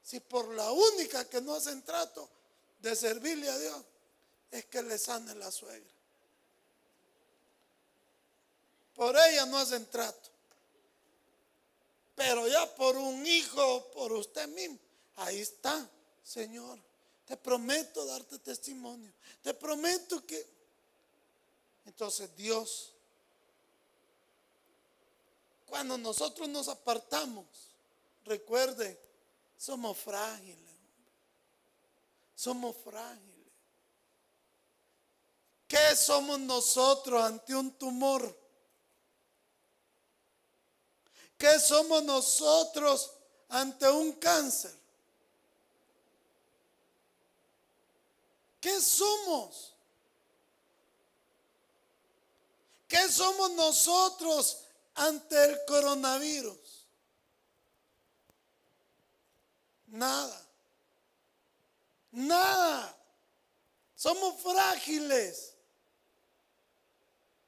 Si 0.03 0.18
por 0.18 0.49
la 0.55 0.72
única 0.72 1.29
que 1.29 1.42
no 1.42 1.55
hacen 1.55 1.83
trato 1.83 2.27
de 2.79 2.96
servirle 2.96 3.51
a 3.51 3.59
Dios 3.59 3.85
es 4.51 4.64
que 4.64 4.81
le 4.81 4.96
sane 4.96 5.35
la 5.35 5.51
suegra. 5.51 5.92
Por 8.94 9.14
ella 9.29 9.44
no 9.44 9.59
hacen 9.59 9.85
trato. 9.90 10.31
Pero 12.14 12.49
ya 12.49 12.75
por 12.77 12.96
un 12.96 13.27
hijo, 13.27 13.90
por 13.90 14.11
usted 14.12 14.49
mismo, 14.49 14.79
ahí 15.16 15.40
está, 15.40 15.87
Señor. 16.25 16.79
Te 17.27 17.37
prometo 17.37 18.07
darte 18.07 18.38
testimonio. 18.38 19.12
Te 19.42 19.53
prometo 19.53 20.25
que 20.25 20.55
entonces 21.87 22.35
Dios, 22.37 22.92
cuando 25.66 25.96
nosotros 25.96 26.49
nos 26.49 26.68
apartamos, 26.68 27.46
recuerde, 28.25 29.01
somos 29.57 29.96
frágiles. 29.96 30.66
Somos 32.35 32.77
frágiles. 32.85 33.46
¿Qué 35.66 35.96
somos 35.96 36.38
nosotros 36.38 37.25
ante 37.25 37.55
un 37.55 37.72
tumor? 37.72 38.38
¿Qué 41.38 41.59
somos 41.59 42.05
nosotros 42.05 43.11
ante 43.49 43.88
un 43.88 44.12
cáncer? 44.12 44.77
¿qué 48.66 48.81
somos? 48.81 49.75
¿Qué 52.88 53.11
somos 53.11 53.51
nosotros 53.53 54.59
ante 54.94 55.44
el 55.44 55.59
coronavirus? 55.66 56.87
Nada. 59.87 60.46
Nada. 62.12 62.96
Somos 63.94 64.40
frágiles. 64.40 65.55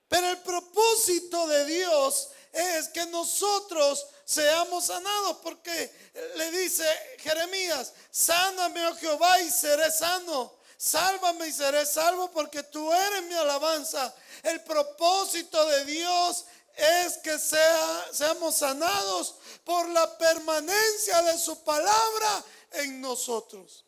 Pero 0.08 0.30
el 0.30 0.38
propósito 0.38 1.46
de 1.46 1.66
Dios 1.66 2.30
es 2.52 2.88
que 2.88 3.04
nosotros 3.06 4.06
seamos 4.24 4.86
sanados, 4.86 5.36
porque 5.42 5.92
le 6.36 6.50
dice 6.50 6.84
Jeremías, 7.18 7.92
sáname, 8.10 8.86
oh 8.86 8.96
Jehová, 8.96 9.40
y 9.40 9.50
seré 9.50 9.90
sano. 9.90 10.57
Sálvame 10.78 11.48
y 11.48 11.52
seré 11.52 11.84
salvo, 11.84 12.30
porque 12.30 12.62
tú 12.62 12.92
eres 12.92 13.24
mi 13.24 13.34
alabanza. 13.34 14.14
El 14.44 14.62
propósito 14.62 15.66
de 15.66 15.84
Dios 15.84 16.44
es 16.76 17.18
que 17.18 17.36
sea, 17.36 18.08
seamos 18.12 18.54
sanados 18.54 19.34
por 19.64 19.88
la 19.88 20.16
permanencia 20.16 21.20
de 21.22 21.36
su 21.36 21.64
palabra 21.64 22.44
en 22.74 23.00
nosotros. 23.00 23.84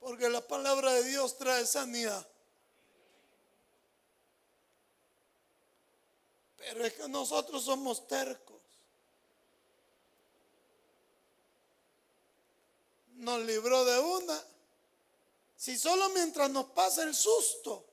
Porque 0.00 0.28
la 0.28 0.40
palabra 0.40 0.92
de 0.94 1.04
Dios 1.04 1.38
trae 1.38 1.64
sanidad. 1.64 2.26
Pero 6.56 6.84
es 6.84 6.94
que 6.94 7.08
nosotros 7.08 7.64
somos 7.64 8.08
tercos. 8.08 8.60
Nos 13.14 13.40
libró 13.42 13.84
de 13.84 14.00
una. 14.00 14.44
Si 15.58 15.76
solo 15.76 16.08
mientras 16.10 16.48
nos 16.50 16.66
pasa 16.66 17.02
el 17.02 17.12
susto, 17.16 17.84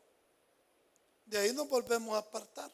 de 1.25 1.39
ahí 1.39 1.51
nos 1.51 1.67
volvemos 1.67 2.13
a 2.15 2.19
apartar. 2.19 2.71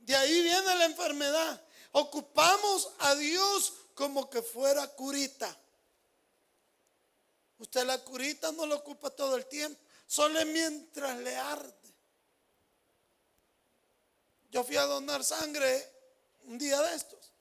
De 0.00 0.16
ahí 0.16 0.42
viene 0.42 0.74
la 0.74 0.86
enfermedad. 0.86 1.62
Ocupamos 1.92 2.90
a 3.00 3.14
Dios 3.14 3.74
como 3.94 4.30
que 4.30 4.40
fuera 4.40 4.88
curita. 4.88 5.54
Usted 7.58 7.84
la 7.84 7.98
curita 7.98 8.50
no 8.52 8.64
lo 8.64 8.76
ocupa 8.76 9.10
todo 9.10 9.36
el 9.36 9.44
tiempo, 9.44 9.78
solo 10.06 10.42
mientras 10.46 11.18
le 11.18 11.36
arde. 11.36 11.94
Yo 14.50 14.64
fui 14.64 14.76
a 14.76 14.84
donar 14.84 15.22
sangre 15.22 15.92
un 16.44 16.56
día 16.56 16.80
de 16.80 16.94
estos 16.94 17.32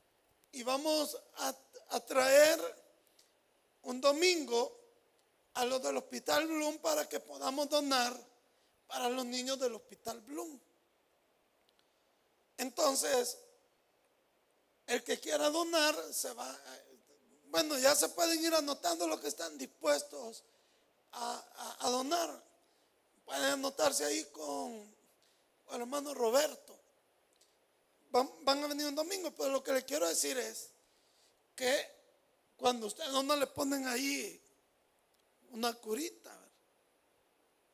y 0.52 0.62
vamos 0.64 1.18
a, 1.38 1.56
a 1.92 2.00
traer 2.02 2.83
un 3.84 4.02
domingo 4.02 4.80
a 5.54 5.66
los 5.66 5.82
del 5.82 5.98
Hospital 5.98 6.48
Bloom 6.48 6.78
para 6.80 7.08
que 7.08 7.20
podamos 7.20 7.70
donar 7.70 8.14
para 8.88 9.10
los 9.10 9.26
niños 9.26 9.60
del 9.60 9.76
Hospital 9.76 10.22
Bloom. 10.22 10.60
Entonces, 12.58 13.38
el 14.88 15.04
que 15.04 15.20
quiera 15.20 15.50
donar 15.50 15.96
se 16.14 16.34
va, 16.34 16.60
bueno, 17.46 17.78
ya 17.78 17.96
se 17.96 18.10
pueden 18.10 18.44
ir 18.44 18.54
anotando 18.54 19.08
lo 19.08 19.20
que 19.20 19.28
están 19.28 19.58
dispuestos 19.58 20.44
a, 21.12 21.90
donar. 21.90 22.44
Pueden 23.26 23.44
anotarse 23.44 24.06
ahí 24.06 24.26
con, 24.26 24.94
el 25.72 25.82
hermano 25.82 26.14
Roberto. 26.14 26.80
Van, 28.10 28.64
a 28.64 28.68
venir 28.68 28.86
un 28.88 28.96
domingo, 28.96 29.32
pero 29.32 29.50
lo 29.50 29.64
que 29.64 29.74
le 29.74 29.84
quiero 29.86 30.08
decir 30.08 30.38
es 30.38 30.70
que 31.56 32.03
cuando 32.58 32.88
ustedes 32.88 33.12
no 33.12 33.36
le 33.36 33.48
ponen 33.48 33.88
ahí 33.88 34.42
una 35.52 35.74
curita, 35.74 36.38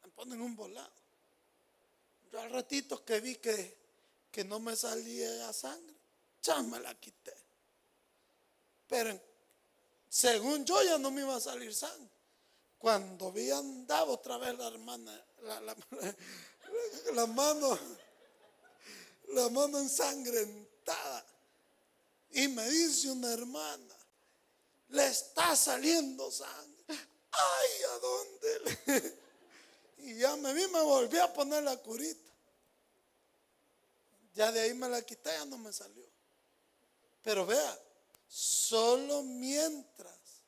le 0.04 0.10
ponen 0.12 0.42
un 0.42 0.56
volado. 0.56 0.92
Yo 2.32 2.40
al 2.42 2.52
ratito 2.52 3.04
que 3.04 3.20
vi 3.20 3.36
que 3.36 3.80
que 4.32 4.44
no 4.44 4.60
me 4.60 4.76
salía 4.76 5.52
sangre, 5.54 5.96
ya 6.42 6.62
me 6.62 6.80
la 6.80 6.94
quité. 6.96 7.36
Pero 8.88 9.20
según 10.08 10.66
yo 10.66 10.82
ya 10.84 10.98
no 10.98 11.12
me 11.12 11.22
iba 11.22 11.36
a 11.36 11.40
salir 11.40 11.74
sangre. 11.74 12.10
Cuando 12.78 13.32
vi 13.32 13.52
andaba 13.52 14.12
otra 14.12 14.38
vez 14.38 14.58
la 14.58 14.68
hermana, 14.68 15.26
la, 15.42 15.76
la 17.14 17.26
mano, 17.28 17.78
la 19.34 19.50
mano 19.50 19.80
ensangrentada. 19.80 21.26
Y 22.32 22.48
me 22.48 22.70
dice 22.70 23.12
una 23.12 23.34
hermana, 23.34 23.96
le 24.90 25.08
está 25.08 25.56
saliendo 25.56 26.32
sangre. 26.32 26.84
Ay, 27.32 27.84
¿a 27.84 28.00
dónde? 28.00 29.20
Y 30.02 30.18
ya 30.18 30.34
me 30.38 30.54
vi, 30.54 30.66
me 30.68 30.82
volví 30.82 31.18
a 31.18 31.32
poner 31.34 31.62
la 31.62 31.76
curita. 31.76 32.32
Ya 34.34 34.50
de 34.50 34.62
ahí 34.62 34.74
me 34.74 34.88
la 34.88 35.02
quité, 35.02 35.30
ya 35.30 35.44
no 35.44 35.58
me 35.58 35.74
salió. 35.74 36.08
Pero 37.22 37.46
vea, 37.46 37.80
solo 38.26 39.24
mientras 39.24 40.42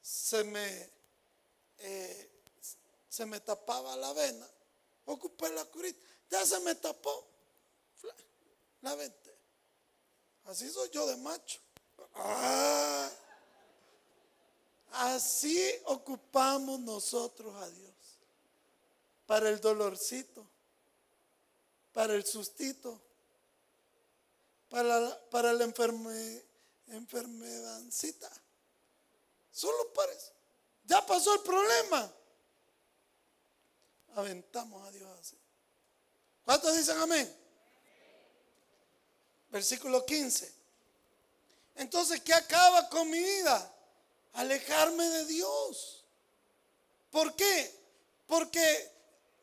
se 0.00 0.44
me, 0.44 0.90
eh, 1.78 2.42
se 3.08 3.26
me 3.26 3.38
tapaba 3.40 3.94
la 3.96 4.14
vena, 4.14 4.48
ocupé 5.04 5.50
la 5.50 5.66
curita, 5.66 6.00
ya 6.30 6.46
se 6.46 6.58
me 6.60 6.74
tapó, 6.76 7.28
la 8.80 8.94
vente. 8.94 9.36
Así 10.44 10.70
soy 10.70 10.88
yo 10.90 11.06
de 11.06 11.16
macho. 11.18 11.60
Ah, 12.14 13.10
así 14.92 15.72
ocupamos 15.86 16.80
nosotros 16.80 17.54
a 17.56 17.68
Dios 17.70 17.94
para 19.26 19.48
el 19.48 19.60
dolorcito 19.60 20.46
para 21.92 22.14
el 22.14 22.24
sustito, 22.24 23.00
para 24.68 25.28
para 25.30 25.52
la 25.52 25.64
enferme. 25.64 26.42
Solo 29.50 29.92
para 29.92 30.12
eso. 30.12 30.32
Ya 30.84 31.04
pasó 31.06 31.34
el 31.34 31.40
problema. 31.40 32.12
Aventamos 34.14 34.86
a 34.86 34.90
Dios 34.90 35.18
así. 35.18 35.38
¿Cuántos 36.44 36.76
dicen 36.76 36.98
amén? 36.98 37.36
Versículo 39.48 40.04
15. 40.04 40.61
Entonces, 41.82 42.20
¿qué 42.22 42.32
acaba 42.32 42.88
con 42.88 43.08
mi 43.10 43.18
vida? 43.18 43.74
Alejarme 44.32 45.04
de 45.04 45.26
Dios. 45.26 46.04
¿Por 47.10 47.36
qué? 47.36 47.78
Porque 48.26 48.90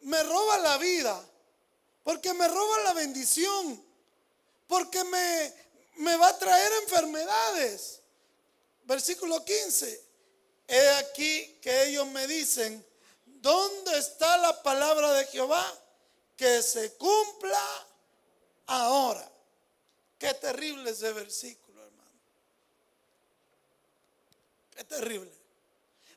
me 0.02 0.24
roba 0.24 0.58
la 0.58 0.78
vida 0.78 1.24
porque 2.10 2.34
me 2.34 2.48
roba 2.48 2.80
la 2.86 2.94
bendición, 2.94 3.86
porque 4.66 5.04
me, 5.04 5.54
me 5.98 6.16
va 6.16 6.30
a 6.30 6.40
traer 6.40 6.72
enfermedades. 6.82 8.02
Versículo 8.86 9.46
15. 9.46 10.08
He 10.68 10.90
aquí 10.98 11.60
que 11.62 11.84
ellos 11.84 12.08
me 12.08 12.26
dicen, 12.26 12.84
¿dónde 13.26 14.00
está 14.00 14.38
la 14.38 14.64
palabra 14.64 15.14
de 15.14 15.26
Jehová? 15.28 15.64
Que 16.36 16.64
se 16.64 16.94
cumpla 16.96 17.62
ahora. 18.66 19.32
Qué 20.18 20.34
terrible 20.34 20.90
ese 20.90 21.12
versículo, 21.14 21.84
hermano. 21.84 22.12
Qué 24.80 24.86
terrible. 24.86 25.30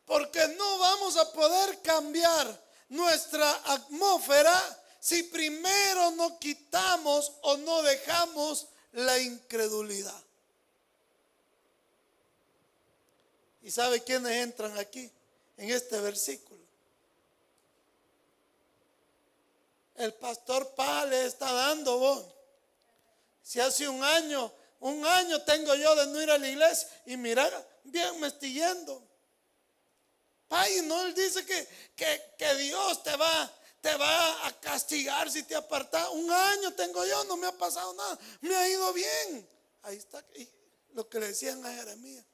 Porque 0.06 0.46
no 0.56 0.78
vamos 0.78 1.16
a 1.16 1.32
poder 1.32 1.82
cambiar 1.82 2.64
nuestra 2.90 3.50
atmósfera 3.64 4.54
si 5.00 5.24
primero 5.24 6.12
no 6.12 6.38
quitamos 6.38 7.32
o 7.42 7.56
no 7.56 7.82
dejamos 7.82 8.68
la 8.92 9.18
incredulidad. 9.18 10.22
¿Y 13.62 13.72
sabe 13.72 14.00
quiénes 14.04 14.30
entran 14.30 14.78
aquí 14.78 15.10
en 15.56 15.70
este 15.70 15.98
versículo? 15.98 16.62
El 19.96 20.14
pastor 20.14 20.72
Paz 20.76 21.08
le 21.08 21.26
está 21.26 21.52
dando 21.52 21.98
vos. 21.98 22.26
Si 23.42 23.58
hace 23.58 23.88
un 23.88 24.04
año, 24.04 24.52
un 24.78 25.04
año 25.04 25.42
tengo 25.42 25.74
yo 25.74 25.96
de 25.96 26.06
no 26.06 26.22
ir 26.22 26.30
a 26.30 26.38
la 26.38 26.48
iglesia 26.48 26.88
y 27.06 27.16
mirar, 27.16 27.71
bien 27.84 28.20
me 28.20 28.28
estoy 28.28 28.52
yendo. 28.54 29.08
Pai, 30.48 30.82
no, 30.82 31.02
él 31.02 31.14
dice 31.14 31.44
que, 31.46 31.68
que, 31.96 32.34
que 32.38 32.54
Dios 32.56 33.02
te 33.02 33.16
va 33.16 33.58
te 33.82 33.96
va 33.96 34.46
a 34.46 34.60
castigar 34.60 35.28
si 35.30 35.42
te 35.42 35.56
apartas. 35.56 36.08
Un 36.10 36.30
año 36.30 36.72
tengo 36.72 37.04
yo, 37.04 37.24
no 37.24 37.36
me 37.36 37.48
ha 37.48 37.58
pasado 37.58 37.92
nada, 37.94 38.18
me 38.40 38.54
ha 38.54 38.68
ido 38.68 38.92
bien. 38.92 39.48
Ahí 39.82 39.96
está 39.96 40.24
lo 40.90 41.08
que 41.08 41.18
le 41.18 41.26
decían 41.28 41.64
a 41.66 41.74
Jeremías. 41.74 42.24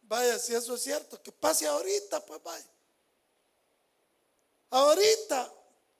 Vaya, 0.00 0.38
si 0.38 0.54
eso 0.54 0.74
es 0.74 0.82
cierto, 0.82 1.22
que 1.22 1.30
pase 1.30 1.66
ahorita, 1.66 2.24
pues 2.24 2.42
vaya. 2.42 2.66
Ahorita, 4.70 5.52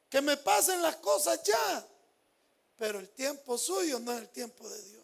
que 0.09 0.21
me 0.23 0.37
pasen 0.39 0.81
las 0.81 0.97
cosas 0.97 1.43
ya. 1.43 1.87
Pero 2.77 2.99
el 2.99 3.11
tiempo 3.11 3.57
suyo 3.59 4.01
no 4.01 4.13
es 4.13 4.21
el 4.21 4.29
tiempo 4.31 4.69
de 4.69 4.83
Dios. 4.83 5.04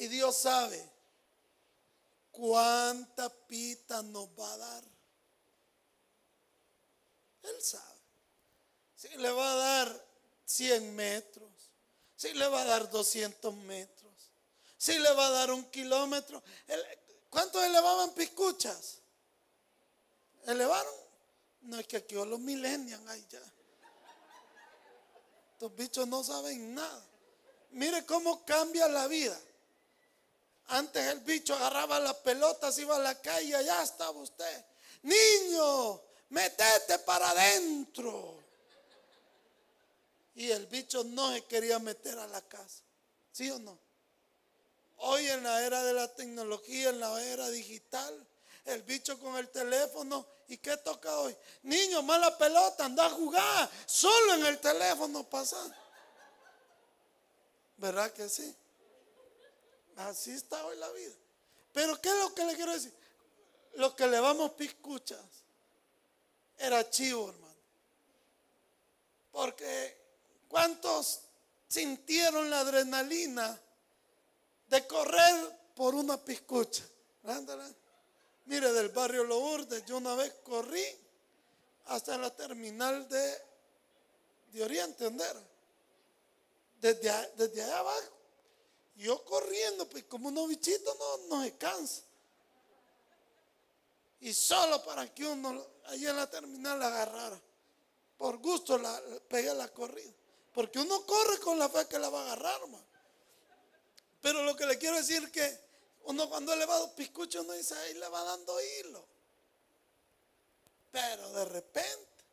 Y 0.00 0.08
Dios 0.08 0.34
sabe 0.34 0.82
cuánta 2.30 3.28
pita 3.28 4.02
nos 4.02 4.28
va 4.28 4.50
a 4.50 4.56
dar. 4.56 4.84
Él 7.42 7.60
sabe. 7.60 8.00
Si 8.96 9.08
le 9.18 9.30
va 9.30 9.52
a 9.52 9.56
dar 9.56 10.06
100 10.46 10.96
metros, 10.96 11.52
si 12.16 12.32
le 12.32 12.48
va 12.48 12.62
a 12.62 12.64
dar 12.64 12.88
200 12.88 13.54
metros, 13.56 14.32
si 14.78 14.98
le 14.98 15.12
va 15.12 15.26
a 15.26 15.30
dar 15.32 15.50
un 15.50 15.64
kilómetro. 15.70 16.42
¿Cuántos 17.28 17.62
elevaban 17.62 18.14
piscuchas? 18.14 19.02
¿Elevaron? 20.46 20.94
No 21.60 21.78
es 21.78 21.86
que 21.86 21.98
aquí 21.98 22.14
los 22.14 22.40
millennials 22.40 23.06
hay 23.06 23.26
ya. 23.28 23.42
Estos 25.52 25.76
bichos 25.76 26.08
no 26.08 26.24
saben 26.24 26.74
nada. 26.74 27.06
Mire 27.72 28.06
cómo 28.06 28.46
cambia 28.46 28.88
la 28.88 29.06
vida. 29.06 29.38
Antes 30.70 31.04
el 31.08 31.20
bicho 31.20 31.54
agarraba 31.54 31.98
las 31.98 32.14
pelotas, 32.16 32.78
iba 32.78 32.94
a 32.94 33.00
la 33.00 33.20
calle, 33.20 33.56
allá 33.56 33.82
estaba 33.82 34.12
usted. 34.12 34.64
Niño, 35.02 36.00
metete 36.28 37.00
para 37.00 37.30
adentro. 37.30 38.38
Y 40.34 40.50
el 40.50 40.66
bicho 40.66 41.02
no 41.02 41.32
se 41.32 41.44
quería 41.44 41.80
meter 41.80 42.16
a 42.18 42.26
la 42.28 42.40
casa. 42.42 42.82
¿Sí 43.32 43.50
o 43.50 43.58
no? 43.58 43.76
Hoy 44.98 45.26
en 45.28 45.42
la 45.42 45.64
era 45.64 45.82
de 45.82 45.92
la 45.92 46.06
tecnología, 46.14 46.90
en 46.90 47.00
la 47.00 47.20
era 47.24 47.48
digital, 47.48 48.26
el 48.66 48.82
bicho 48.82 49.18
con 49.18 49.36
el 49.38 49.48
teléfono. 49.48 50.24
¿Y 50.46 50.58
qué 50.58 50.76
toca 50.76 51.18
hoy? 51.18 51.36
Niño, 51.62 52.02
mala 52.02 52.36
pelota, 52.38 52.84
anda 52.84 53.06
a 53.06 53.10
jugar. 53.10 53.70
Solo 53.86 54.34
en 54.34 54.46
el 54.46 54.58
teléfono 54.60 55.24
pasa. 55.24 55.58
¿Verdad 57.76 58.12
que 58.12 58.28
sí? 58.28 58.54
Así 60.08 60.30
está 60.30 60.64
hoy 60.64 60.76
la 60.78 60.90
vida. 60.92 61.14
Pero 61.72 62.00
¿qué 62.00 62.08
es 62.08 62.16
lo 62.16 62.34
que 62.34 62.44
le 62.44 62.54
quiero 62.54 62.72
decir? 62.72 62.92
Lo 63.74 63.94
que 63.94 64.06
le 64.06 64.18
vamos 64.18 64.52
piscuchas 64.52 65.20
era 66.58 66.88
chivo, 66.88 67.28
hermano. 67.28 67.56
Porque 69.32 69.96
¿cuántos 70.48 71.20
sintieron 71.68 72.50
la 72.50 72.60
adrenalina 72.60 73.60
de 74.68 74.86
correr 74.86 75.58
por 75.74 75.94
una 75.94 76.22
piscucha? 76.22 76.84
Mire, 78.46 78.72
del 78.72 78.88
barrio 78.88 79.24
Lourdes, 79.24 79.84
yo 79.84 79.98
una 79.98 80.14
vez 80.14 80.34
corrí 80.42 80.84
hasta 81.86 82.16
la 82.16 82.34
terminal 82.34 83.08
de, 83.08 83.38
de 84.52 84.64
Oriente, 84.64 85.04
¿dónde 85.04 85.24
era? 85.24 85.42
Desde, 86.80 87.32
desde 87.36 87.62
allá 87.62 87.78
abajo. 87.78 88.19
Yo 88.96 89.24
corriendo, 89.24 89.88
pues 89.88 90.04
como 90.04 90.28
unos 90.28 90.48
bichitos 90.48 90.96
no, 90.98 91.36
no 91.36 91.44
se 91.44 91.56
cansa. 91.56 92.02
Y 94.20 94.34
solo 94.34 94.82
para 94.84 95.12
que 95.14 95.26
uno 95.26 95.66
allí 95.86 96.06
en 96.06 96.16
la 96.16 96.28
terminal 96.28 96.78
la 96.78 96.88
agarrara. 96.88 97.40
Por 98.18 98.36
gusto 98.38 98.76
la, 98.76 99.00
pegué 99.28 99.54
la 99.54 99.68
corrida. 99.68 100.12
Porque 100.52 100.78
uno 100.78 101.06
corre 101.06 101.38
con 101.40 101.58
la 101.58 101.68
fe 101.68 101.86
que 101.88 101.98
la 101.98 102.10
va 102.10 102.20
a 102.20 102.24
agarrar, 102.24 102.68
man. 102.68 102.84
Pero 104.20 104.42
lo 104.44 104.54
que 104.54 104.66
le 104.66 104.76
quiero 104.78 104.96
decir 104.96 105.22
es 105.24 105.30
que 105.30 105.60
uno 106.04 106.28
cuando 106.28 106.54
le 106.54 106.66
va 106.66 106.76
a 106.76 106.94
piscucho, 106.94 107.40
uno 107.40 107.54
dice, 107.54 107.74
ahí 107.74 107.94
le 107.94 108.08
va 108.08 108.22
dando 108.24 108.60
hilo. 108.60 109.06
Pero 110.90 111.30
de 111.32 111.44
repente 111.46 112.24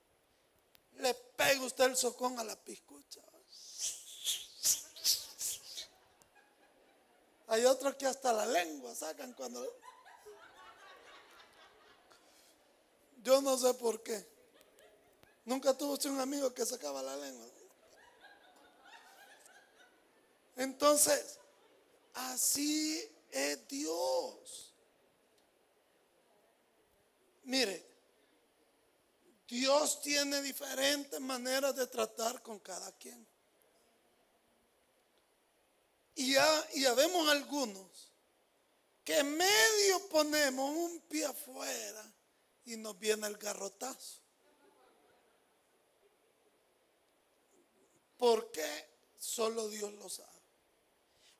le 0.97 1.13
pega 1.13 1.61
usted 1.61 1.85
el 1.85 1.95
socón 1.95 2.39
a 2.39 2.43
la 2.43 2.55
piscucha. 2.55 3.21
Hay 7.47 7.65
otros 7.65 7.95
que 7.95 8.05
hasta 8.05 8.33
la 8.33 8.45
lengua 8.45 8.93
sacan 8.93 9.33
cuando... 9.33 9.65
Yo 13.23 13.41
no 13.41 13.57
sé 13.57 13.73
por 13.73 14.01
qué. 14.03 14.25
Nunca 15.45 15.73
tuvo 15.77 15.97
un 16.09 16.19
amigo 16.19 16.53
que 16.53 16.65
sacaba 16.65 17.01
la 17.01 17.15
lengua. 17.15 17.47
Entonces, 20.55 21.39
así 22.13 23.09
es 23.31 23.67
Dios. 23.67 24.73
Mire, 27.43 27.85
Dios 29.47 30.01
tiene 30.01 30.41
diferentes 30.41 31.19
maneras 31.19 31.75
de 31.75 31.87
tratar 31.87 32.41
con 32.41 32.59
cada 32.59 32.91
quien. 32.93 33.26
Y 36.17 36.33
ya, 36.33 36.69
y 36.73 36.81
ya 36.81 36.95
vemos 36.95 37.29
algunos 37.29 38.11
que 39.03 39.23
medio 39.23 40.09
ponemos 40.09 40.69
un 40.71 40.99
pie 41.01 41.25
afuera 41.25 42.11
y 42.65 42.75
nos 42.75 42.97
viene 42.97 43.27
el 43.27 43.37
garrotazo. 43.37 44.19
Porque 48.17 48.67
solo 49.19 49.69
Dios 49.69 49.93
lo 49.93 50.09
sabe. 50.09 50.41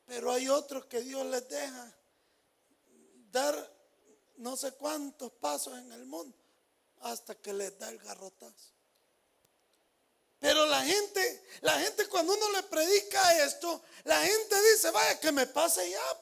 Pero 0.06 0.32
hay 0.32 0.48
otros 0.48 0.86
que 0.86 1.02
Dios 1.02 1.26
les 1.26 1.50
deja 1.50 1.98
dar 3.32 3.76
no 4.38 4.56
sé 4.56 4.74
cuántos 4.74 5.32
pasos 5.34 5.76
en 5.78 5.92
el 5.92 6.06
mundo 6.06 6.38
hasta 7.02 7.34
que 7.34 7.52
les 7.52 7.78
da 7.80 7.90
el 7.90 7.98
garrotazo. 7.98 8.77
Pero 10.40 10.66
la 10.68 10.84
gente, 10.84 11.46
la 11.62 11.80
gente 11.80 12.08
cuando 12.08 12.34
uno 12.34 12.52
le 12.52 12.64
predica 12.64 13.44
esto, 13.44 13.82
la 14.04 14.22
gente 14.22 14.56
dice, 14.74 14.92
vaya, 14.92 15.20
que 15.20 15.32
me 15.32 15.48
pase 15.48 15.90
ya. 15.90 16.22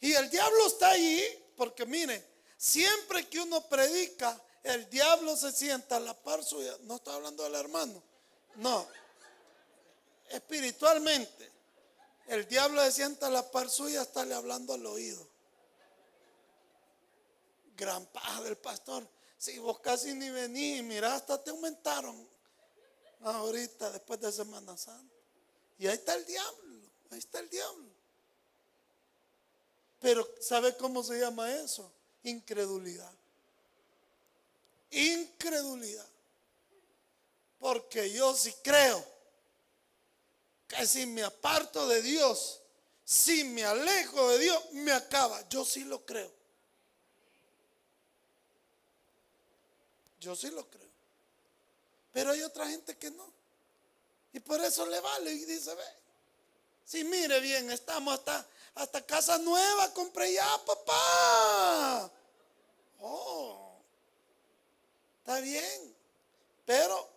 Y 0.00 0.14
el 0.14 0.30
diablo 0.30 0.66
está 0.66 0.90
allí, 0.90 1.22
porque 1.56 1.84
mire, 1.84 2.26
siempre 2.56 3.28
que 3.28 3.40
uno 3.40 3.68
predica, 3.68 4.40
el 4.62 4.88
diablo 4.88 5.36
se 5.36 5.52
sienta 5.52 5.96
a 5.96 6.00
la 6.00 6.14
par 6.14 6.42
suya. 6.42 6.76
No 6.82 6.96
está 6.96 7.14
hablando 7.14 7.44
del 7.44 7.54
hermano, 7.54 8.02
no 8.56 8.88
espiritualmente, 10.30 11.50
el 12.28 12.46
diablo 12.46 12.82
se 12.84 12.92
sienta 12.92 13.26
a 13.26 13.30
la 13.30 13.50
par 13.50 13.68
suya, 13.68 14.02
está 14.02 14.24
le 14.24 14.34
hablando 14.34 14.74
al 14.74 14.86
oído. 14.86 15.28
Gran 17.76 18.06
paja 18.06 18.42
del 18.42 18.56
pastor. 18.56 19.06
Si 19.40 19.58
vos 19.58 19.80
casi 19.80 20.12
ni 20.12 20.28
venís, 20.28 20.82
mira, 20.82 21.14
hasta 21.14 21.42
te 21.42 21.48
aumentaron 21.48 22.28
ahorita 23.22 23.90
después 23.90 24.20
de 24.20 24.30
Semana 24.30 24.76
Santa. 24.76 25.14
Y 25.78 25.86
ahí 25.86 25.94
está 25.94 26.14
el 26.14 26.26
diablo, 26.26 26.82
ahí 27.08 27.18
está 27.18 27.40
el 27.40 27.48
diablo. 27.48 27.88
Pero 29.98 30.28
¿sabe 30.42 30.76
cómo 30.76 31.02
se 31.02 31.18
llama 31.18 31.50
eso? 31.54 31.90
Incredulidad. 32.22 33.14
Incredulidad. 34.90 36.08
Porque 37.58 38.12
yo 38.12 38.36
sí 38.36 38.54
creo 38.62 39.02
que 40.68 40.86
si 40.86 41.06
me 41.06 41.22
aparto 41.22 41.88
de 41.88 42.02
Dios, 42.02 42.60
si 43.06 43.44
me 43.44 43.64
alejo 43.64 44.28
de 44.32 44.38
Dios, 44.38 44.72
me 44.72 44.92
acaba. 44.92 45.48
Yo 45.48 45.64
sí 45.64 45.84
lo 45.84 46.04
creo. 46.04 46.39
Yo 50.20 50.36
sí 50.36 50.50
lo 50.50 50.68
creo. 50.68 50.90
Pero 52.12 52.30
hay 52.30 52.42
otra 52.42 52.68
gente 52.68 52.96
que 52.96 53.10
no. 53.10 53.32
Y 54.32 54.40
por 54.40 54.60
eso 54.60 54.86
le 54.86 55.00
vale 55.00 55.32
y 55.32 55.44
dice, 55.44 55.74
ve, 55.74 55.84
si 56.84 57.02
mire 57.04 57.40
bien, 57.40 57.70
estamos 57.70 58.14
hasta, 58.14 58.46
hasta 58.74 59.04
casa 59.04 59.38
nueva, 59.38 59.92
compré 59.92 60.32
ya, 60.32 60.64
papá. 60.64 62.12
Oh, 63.00 63.80
está 65.18 65.40
bien. 65.40 65.96
Pero 66.66 67.08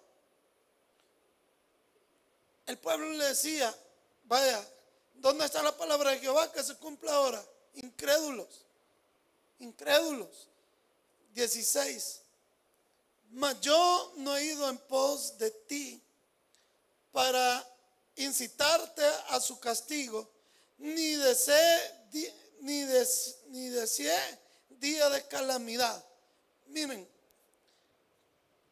el 2.66 2.78
pueblo 2.80 3.10
le 3.10 3.26
decía, 3.26 3.76
vaya, 4.24 4.66
¿dónde 5.16 5.46
está 5.46 5.62
la 5.62 5.76
palabra 5.76 6.12
de 6.12 6.20
Jehová 6.20 6.52
que 6.52 6.64
se 6.64 6.76
cumple 6.78 7.12
ahora? 7.12 7.44
Incrédulos, 7.76 8.66
incrédulos. 9.60 10.50
16. 11.34 12.23
Mas 13.34 13.60
yo 13.62 14.14
no 14.18 14.38
he 14.38 14.46
ido 14.46 14.70
en 14.70 14.78
pos 14.78 15.38
de 15.40 15.50
ti 15.50 16.00
para 17.12 17.68
incitarte 18.16 19.04
a 19.30 19.40
su 19.40 19.60
castigo, 19.60 20.30
ni 20.78 21.16
deseé, 21.16 22.08
ni, 22.62 22.84
ni 23.48 23.70
deseé 23.70 24.40
día 24.70 25.10
de 25.10 25.28
calamidad. 25.28 26.06
Miren, 26.68 27.10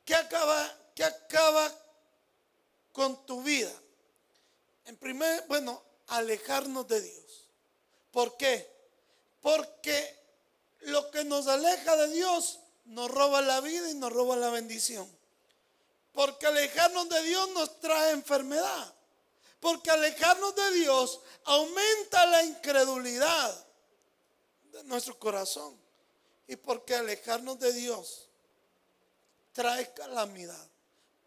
¿qué 0.05 0.13
acaba, 0.13 0.77
qué 0.93 1.05
acaba 1.05 1.73
con 2.91 3.25
tu 3.25 3.41
vida? 3.41 3.73
En 4.85 4.95
primer, 4.97 5.43
bueno, 5.47 5.81
alejarnos 6.07 6.87
de 6.87 7.01
Dios. 7.01 7.49
¿Por 8.11 8.37
qué? 8.37 8.69
Porque 9.41 10.19
lo 10.81 11.09
que 11.09 11.23
nos 11.23 11.47
aleja 11.47 11.95
de 11.95 12.09
Dios 12.09 12.60
nos 12.85 13.09
roba 13.09 13.41
la 13.41 13.61
vida 13.61 13.89
y 13.89 13.95
nos 13.95 14.11
roba 14.11 14.35
la 14.35 14.49
bendición. 14.49 15.09
Porque 16.13 16.47
alejarnos 16.47 17.09
de 17.09 17.23
Dios 17.23 17.49
nos 17.51 17.79
trae 17.79 18.11
enfermedad. 18.11 18.93
Porque 19.59 19.91
alejarnos 19.91 20.55
de 20.55 20.71
Dios 20.71 21.21
aumenta 21.45 22.25
la 22.25 22.43
incredulidad 22.43 23.67
de 24.71 24.83
nuestro 24.85 25.17
corazón. 25.19 25.79
Y 26.47 26.55
porque 26.55 26.95
alejarnos 26.95 27.59
de 27.59 27.71
Dios 27.73 28.29
trae 29.53 29.93
calamidad. 29.93 30.67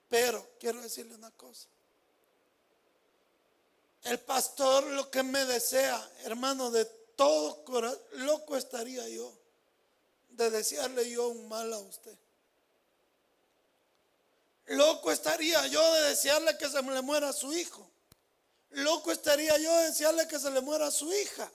Pero 0.09 0.47
quiero 0.59 0.83
decirle 0.83 1.15
una 1.15 1.31
cosa. 1.31 1.69
El 4.03 4.21
pastor 4.21 4.85
lo 4.85 5.11
que 5.11 5.23
me 5.23 5.47
desea, 5.47 6.11
hermano, 6.25 6.71
de 6.71 6.85
todo 7.17 7.65
corazón, 7.65 8.03
loco 8.13 8.55
estaría 8.57 9.09
yo 9.09 9.44
de 10.37 10.51
desearle 10.51 11.09
yo 11.11 11.29
un 11.29 11.49
mal 11.49 11.73
a 11.73 11.79
usted. 11.79 12.17
Loco 14.67 15.13
estaría 15.13 15.67
yo 15.67 15.93
de 15.95 16.03
desearle 16.11 16.57
que 16.57 16.69
se 16.69 16.83
le 16.83 17.03
muera 17.03 17.29
a 17.29 17.33
su 17.33 17.53
hijo. 17.53 17.89
Loco 18.71 19.13
estaría 19.13 19.57
yo 19.59 19.77
de 19.79 19.85
desearle 19.87 20.27
que 20.27 20.39
se 20.39 20.51
le 20.51 20.61
muera 20.61 20.87
a 20.87 20.91
su 20.91 21.13
hija. 21.13 21.51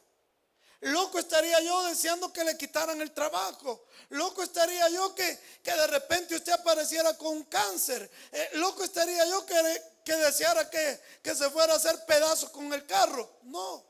Loco 0.81 1.19
estaría 1.19 1.59
yo 1.61 1.83
deseando 1.83 2.31
que 2.31 2.43
le 2.43 2.57
quitaran 2.57 3.01
el 3.01 3.11
trabajo. 3.11 3.85
Loco 4.09 4.43
estaría 4.43 4.87
yo 4.89 5.13
que, 5.13 5.39
que 5.61 5.71
de 5.71 5.87
repente 5.87 6.35
usted 6.35 6.53
apareciera 6.53 7.17
con 7.17 7.43
cáncer. 7.45 8.09
Eh, 8.31 8.49
loco 8.53 8.83
estaría 8.85 9.25
yo 9.25 9.45
que, 9.45 9.83
que 10.05 10.15
deseara 10.15 10.69
que, 10.69 11.01
que 11.21 11.35
se 11.35 11.49
fuera 11.49 11.73
a 11.73 11.77
hacer 11.77 12.05
pedazos 12.05 12.51
con 12.51 12.71
el 12.71 12.85
carro. 12.85 13.29
No. 13.43 13.83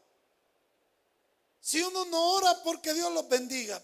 Si 1.62 1.84
uno 1.84 2.06
no 2.06 2.32
ora 2.32 2.64
porque 2.64 2.94
Dios 2.94 3.12
los 3.14 3.30
bendiga. 3.30 3.80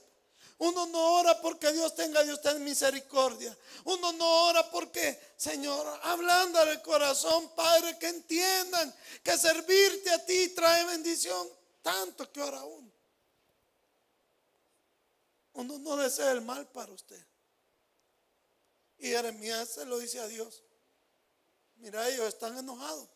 Uno 0.57 0.85
no 0.85 1.15
ora 1.15 1.41
porque 1.41 1.71
Dios 1.73 1.93
tenga 1.95 2.23
de 2.23 2.33
usted 2.33 2.57
misericordia. 2.59 3.55
Uno 3.83 4.13
no 4.13 4.45
ora 4.45 4.69
porque, 4.71 5.33
Señor, 5.35 5.99
hablando 6.03 6.59
al 6.59 6.81
corazón, 6.81 7.49
Padre, 7.55 7.97
que 7.99 8.07
entiendan 8.07 8.93
que 9.21 9.37
servirte 9.37 10.09
a 10.11 10.25
ti 10.25 10.49
trae 10.49 10.85
bendición. 10.85 11.47
Tanto 11.81 12.31
que 12.31 12.41
ora 12.41 12.63
uno. 12.63 12.89
Uno 15.53 15.77
no 15.79 15.97
desea 15.97 16.31
el 16.31 16.41
mal 16.41 16.67
para 16.69 16.91
usted. 16.91 17.21
Y 18.97 19.07
Jeremías 19.07 19.69
se 19.69 19.85
lo 19.85 19.99
dice 19.99 20.19
a 20.19 20.27
Dios. 20.27 20.63
Mira, 21.75 22.07
ellos 22.09 22.27
están 22.27 22.57
enojados. 22.57 23.09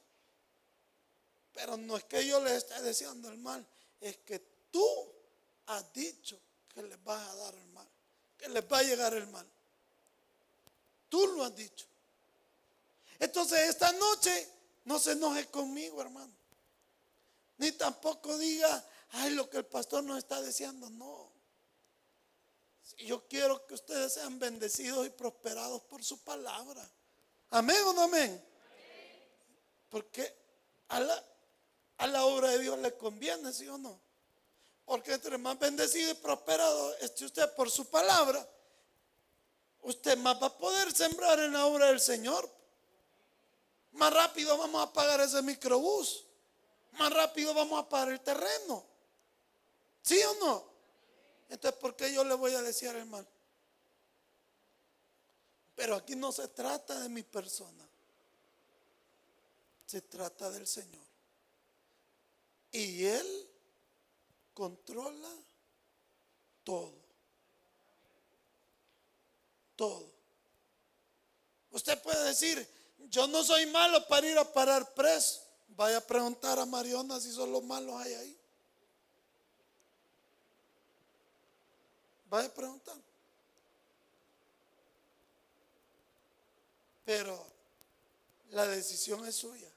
Pero 1.54 1.78
no 1.78 1.96
es 1.96 2.04
que 2.04 2.26
yo 2.28 2.44
les 2.44 2.54
esté 2.54 2.82
deseando 2.82 3.30
el 3.30 3.38
mal, 3.38 3.66
es 4.00 4.18
que 4.18 4.40
tú 4.72 4.86
has 5.66 5.92
dicho 5.94 6.40
que 6.80 6.88
les 6.88 7.04
vas 7.04 7.30
a 7.30 7.36
dar 7.36 7.56
el 7.56 7.68
mal, 7.68 7.88
que 8.38 8.48
les 8.48 8.64
va 8.64 8.78
a 8.78 8.84
llegar 8.84 9.14
el 9.14 9.28
mal. 9.28 9.46
Tú 11.10 11.28
lo 11.28 11.44
has 11.44 11.54
dicho. 11.54 11.86
Entonces 13.20 13.68
esta 13.68 13.92
noche 13.92 14.50
no 14.86 14.98
se 14.98 15.12
enoje 15.12 15.48
conmigo, 15.48 16.02
hermano. 16.02 16.32
Ni 17.58 17.74
tampoco 17.74 18.38
diga, 18.38 18.86
ay, 19.12 19.32
lo 19.32 19.50
que 19.50 19.58
el 19.58 19.66
pastor 19.66 20.06
nos 20.06 20.20
está 20.20 20.42
deseando. 20.42 20.90
No. 20.90 21.30
Yo 23.00 23.28
quiero 23.28 23.68
que 23.68 23.74
ustedes 23.74 24.14
sean 24.14 24.40
bendecidos 24.40 25.06
y 25.06 25.10
prosperados 25.10 25.82
por 25.82 26.02
su 26.04 26.24
palabra. 26.24 26.90
Amén 27.50 27.82
o 27.88 27.94
no 27.94 28.04
amén. 28.04 28.42
Porque 29.90 30.34
a 30.88 31.02
la, 31.02 31.26
a 31.98 32.08
la 32.08 32.24
obra 32.24 32.52
de 32.52 32.60
Dios 32.60 32.80
le 32.80 32.96
conviene, 32.96 33.52
¿sí 33.52 33.68
o 33.68 33.78
no? 33.78 34.00
Porque 34.90 35.14
entre 35.14 35.38
más 35.38 35.60
bendecido 35.60 36.10
y 36.10 36.16
prosperado 36.16 36.96
esté 36.96 37.24
usted 37.24 37.54
por 37.54 37.70
su 37.70 37.86
palabra, 37.92 38.44
usted 39.84 40.18
más 40.18 40.42
va 40.42 40.48
a 40.48 40.58
poder 40.58 40.92
sembrar 40.92 41.38
en 41.38 41.54
la 41.54 41.68
obra 41.68 41.86
del 41.86 42.00
Señor. 42.00 42.50
Más 43.92 44.12
rápido 44.12 44.58
vamos 44.58 44.82
a 44.82 44.92
pagar 44.92 45.22
ese 45.22 45.44
microbús. 45.44 46.26
Más 46.94 47.14
rápido 47.14 47.54
vamos 47.54 47.80
a 47.80 47.88
pagar 47.88 48.10
el 48.10 48.20
terreno. 48.22 48.84
¿Sí 50.02 50.20
o 50.24 50.34
no? 50.44 50.66
Entonces, 51.50 51.80
¿por 51.80 51.96
qué 51.96 52.12
yo 52.12 52.24
le 52.24 52.34
voy 52.34 52.56
a 52.56 52.64
decir 52.64 52.90
el 52.90 53.06
mal? 53.06 53.28
Pero 55.76 55.98
aquí 55.98 56.16
no 56.16 56.32
se 56.32 56.48
trata 56.48 57.00
de 57.00 57.10
mi 57.10 57.22
persona. 57.22 57.88
Se 59.86 60.02
trata 60.02 60.50
del 60.50 60.66
Señor. 60.66 61.06
Y 62.72 63.06
Él 63.06 63.49
controla 64.60 65.30
todo. 66.66 66.94
Todo. 69.78 70.12
Usted 71.72 72.02
puede 72.02 72.26
decir, 72.26 72.68
yo 73.10 73.26
no 73.28 73.42
soy 73.42 73.66
malo 73.68 74.06
para 74.10 74.28
ir 74.28 74.38
a 74.38 74.44
parar 74.44 74.94
preso. 74.94 75.42
Vaya 75.70 76.00
a 76.00 76.02
preguntar 76.02 76.60
a 76.60 76.66
Mariona 76.66 77.22
si 77.22 77.32
son 77.32 77.54
los 77.54 77.64
malos 77.64 77.96
hay 78.02 78.14
ahí. 78.16 78.40
Vaya 82.30 82.50
a 82.50 82.54
preguntar. 82.54 82.98
Pero 87.06 87.48
la 88.50 88.68
decisión 88.68 89.26
es 89.26 89.38
suya, 89.38 89.72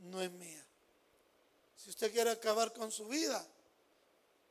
no 0.00 0.22
es 0.22 0.30
mía. 0.32 0.61
Si 1.82 1.90
usted 1.90 2.12
quiere 2.12 2.30
acabar 2.30 2.72
con 2.72 2.92
su 2.92 3.08
vida, 3.08 3.44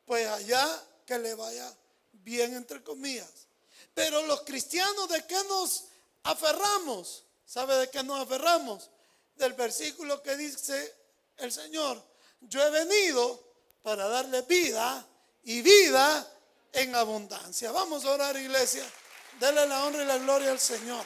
pues 0.06 0.28
allá 0.28 0.68
que 1.06 1.18
le 1.18 1.34
vaya 1.34 1.74
bien 2.12 2.54
entre 2.56 2.84
comillas. 2.84 3.48
Pero 3.94 4.22
los 4.24 4.42
cristianos, 4.42 5.08
¿de 5.08 5.26
qué 5.26 5.42
nos 5.48 5.86
aferramos? 6.24 7.24
¿Sabe 7.46 7.76
de 7.76 7.90
qué 7.90 8.04
nos 8.04 8.20
aferramos? 8.20 8.90
Del 9.36 9.54
versículo 9.54 10.22
que 10.22 10.36
dice 10.36 10.94
el 11.38 11.54
Señor, 11.54 12.04
yo 12.42 12.62
he 12.62 12.70
venido 12.70 13.42
para 13.82 14.10
darle 14.10 14.42
vida 14.42 15.08
y 15.44 15.62
vida 15.62 16.30
en 16.74 16.94
abundancia. 16.96 17.72
Vamos 17.72 18.04
a 18.04 18.12
orar, 18.12 18.36
iglesia. 18.36 18.86
Dele 19.40 19.66
la 19.68 19.86
honra 19.86 20.04
y 20.04 20.06
la 20.06 20.18
gloria 20.18 20.52
al 20.52 20.60
Señor. 20.60 21.06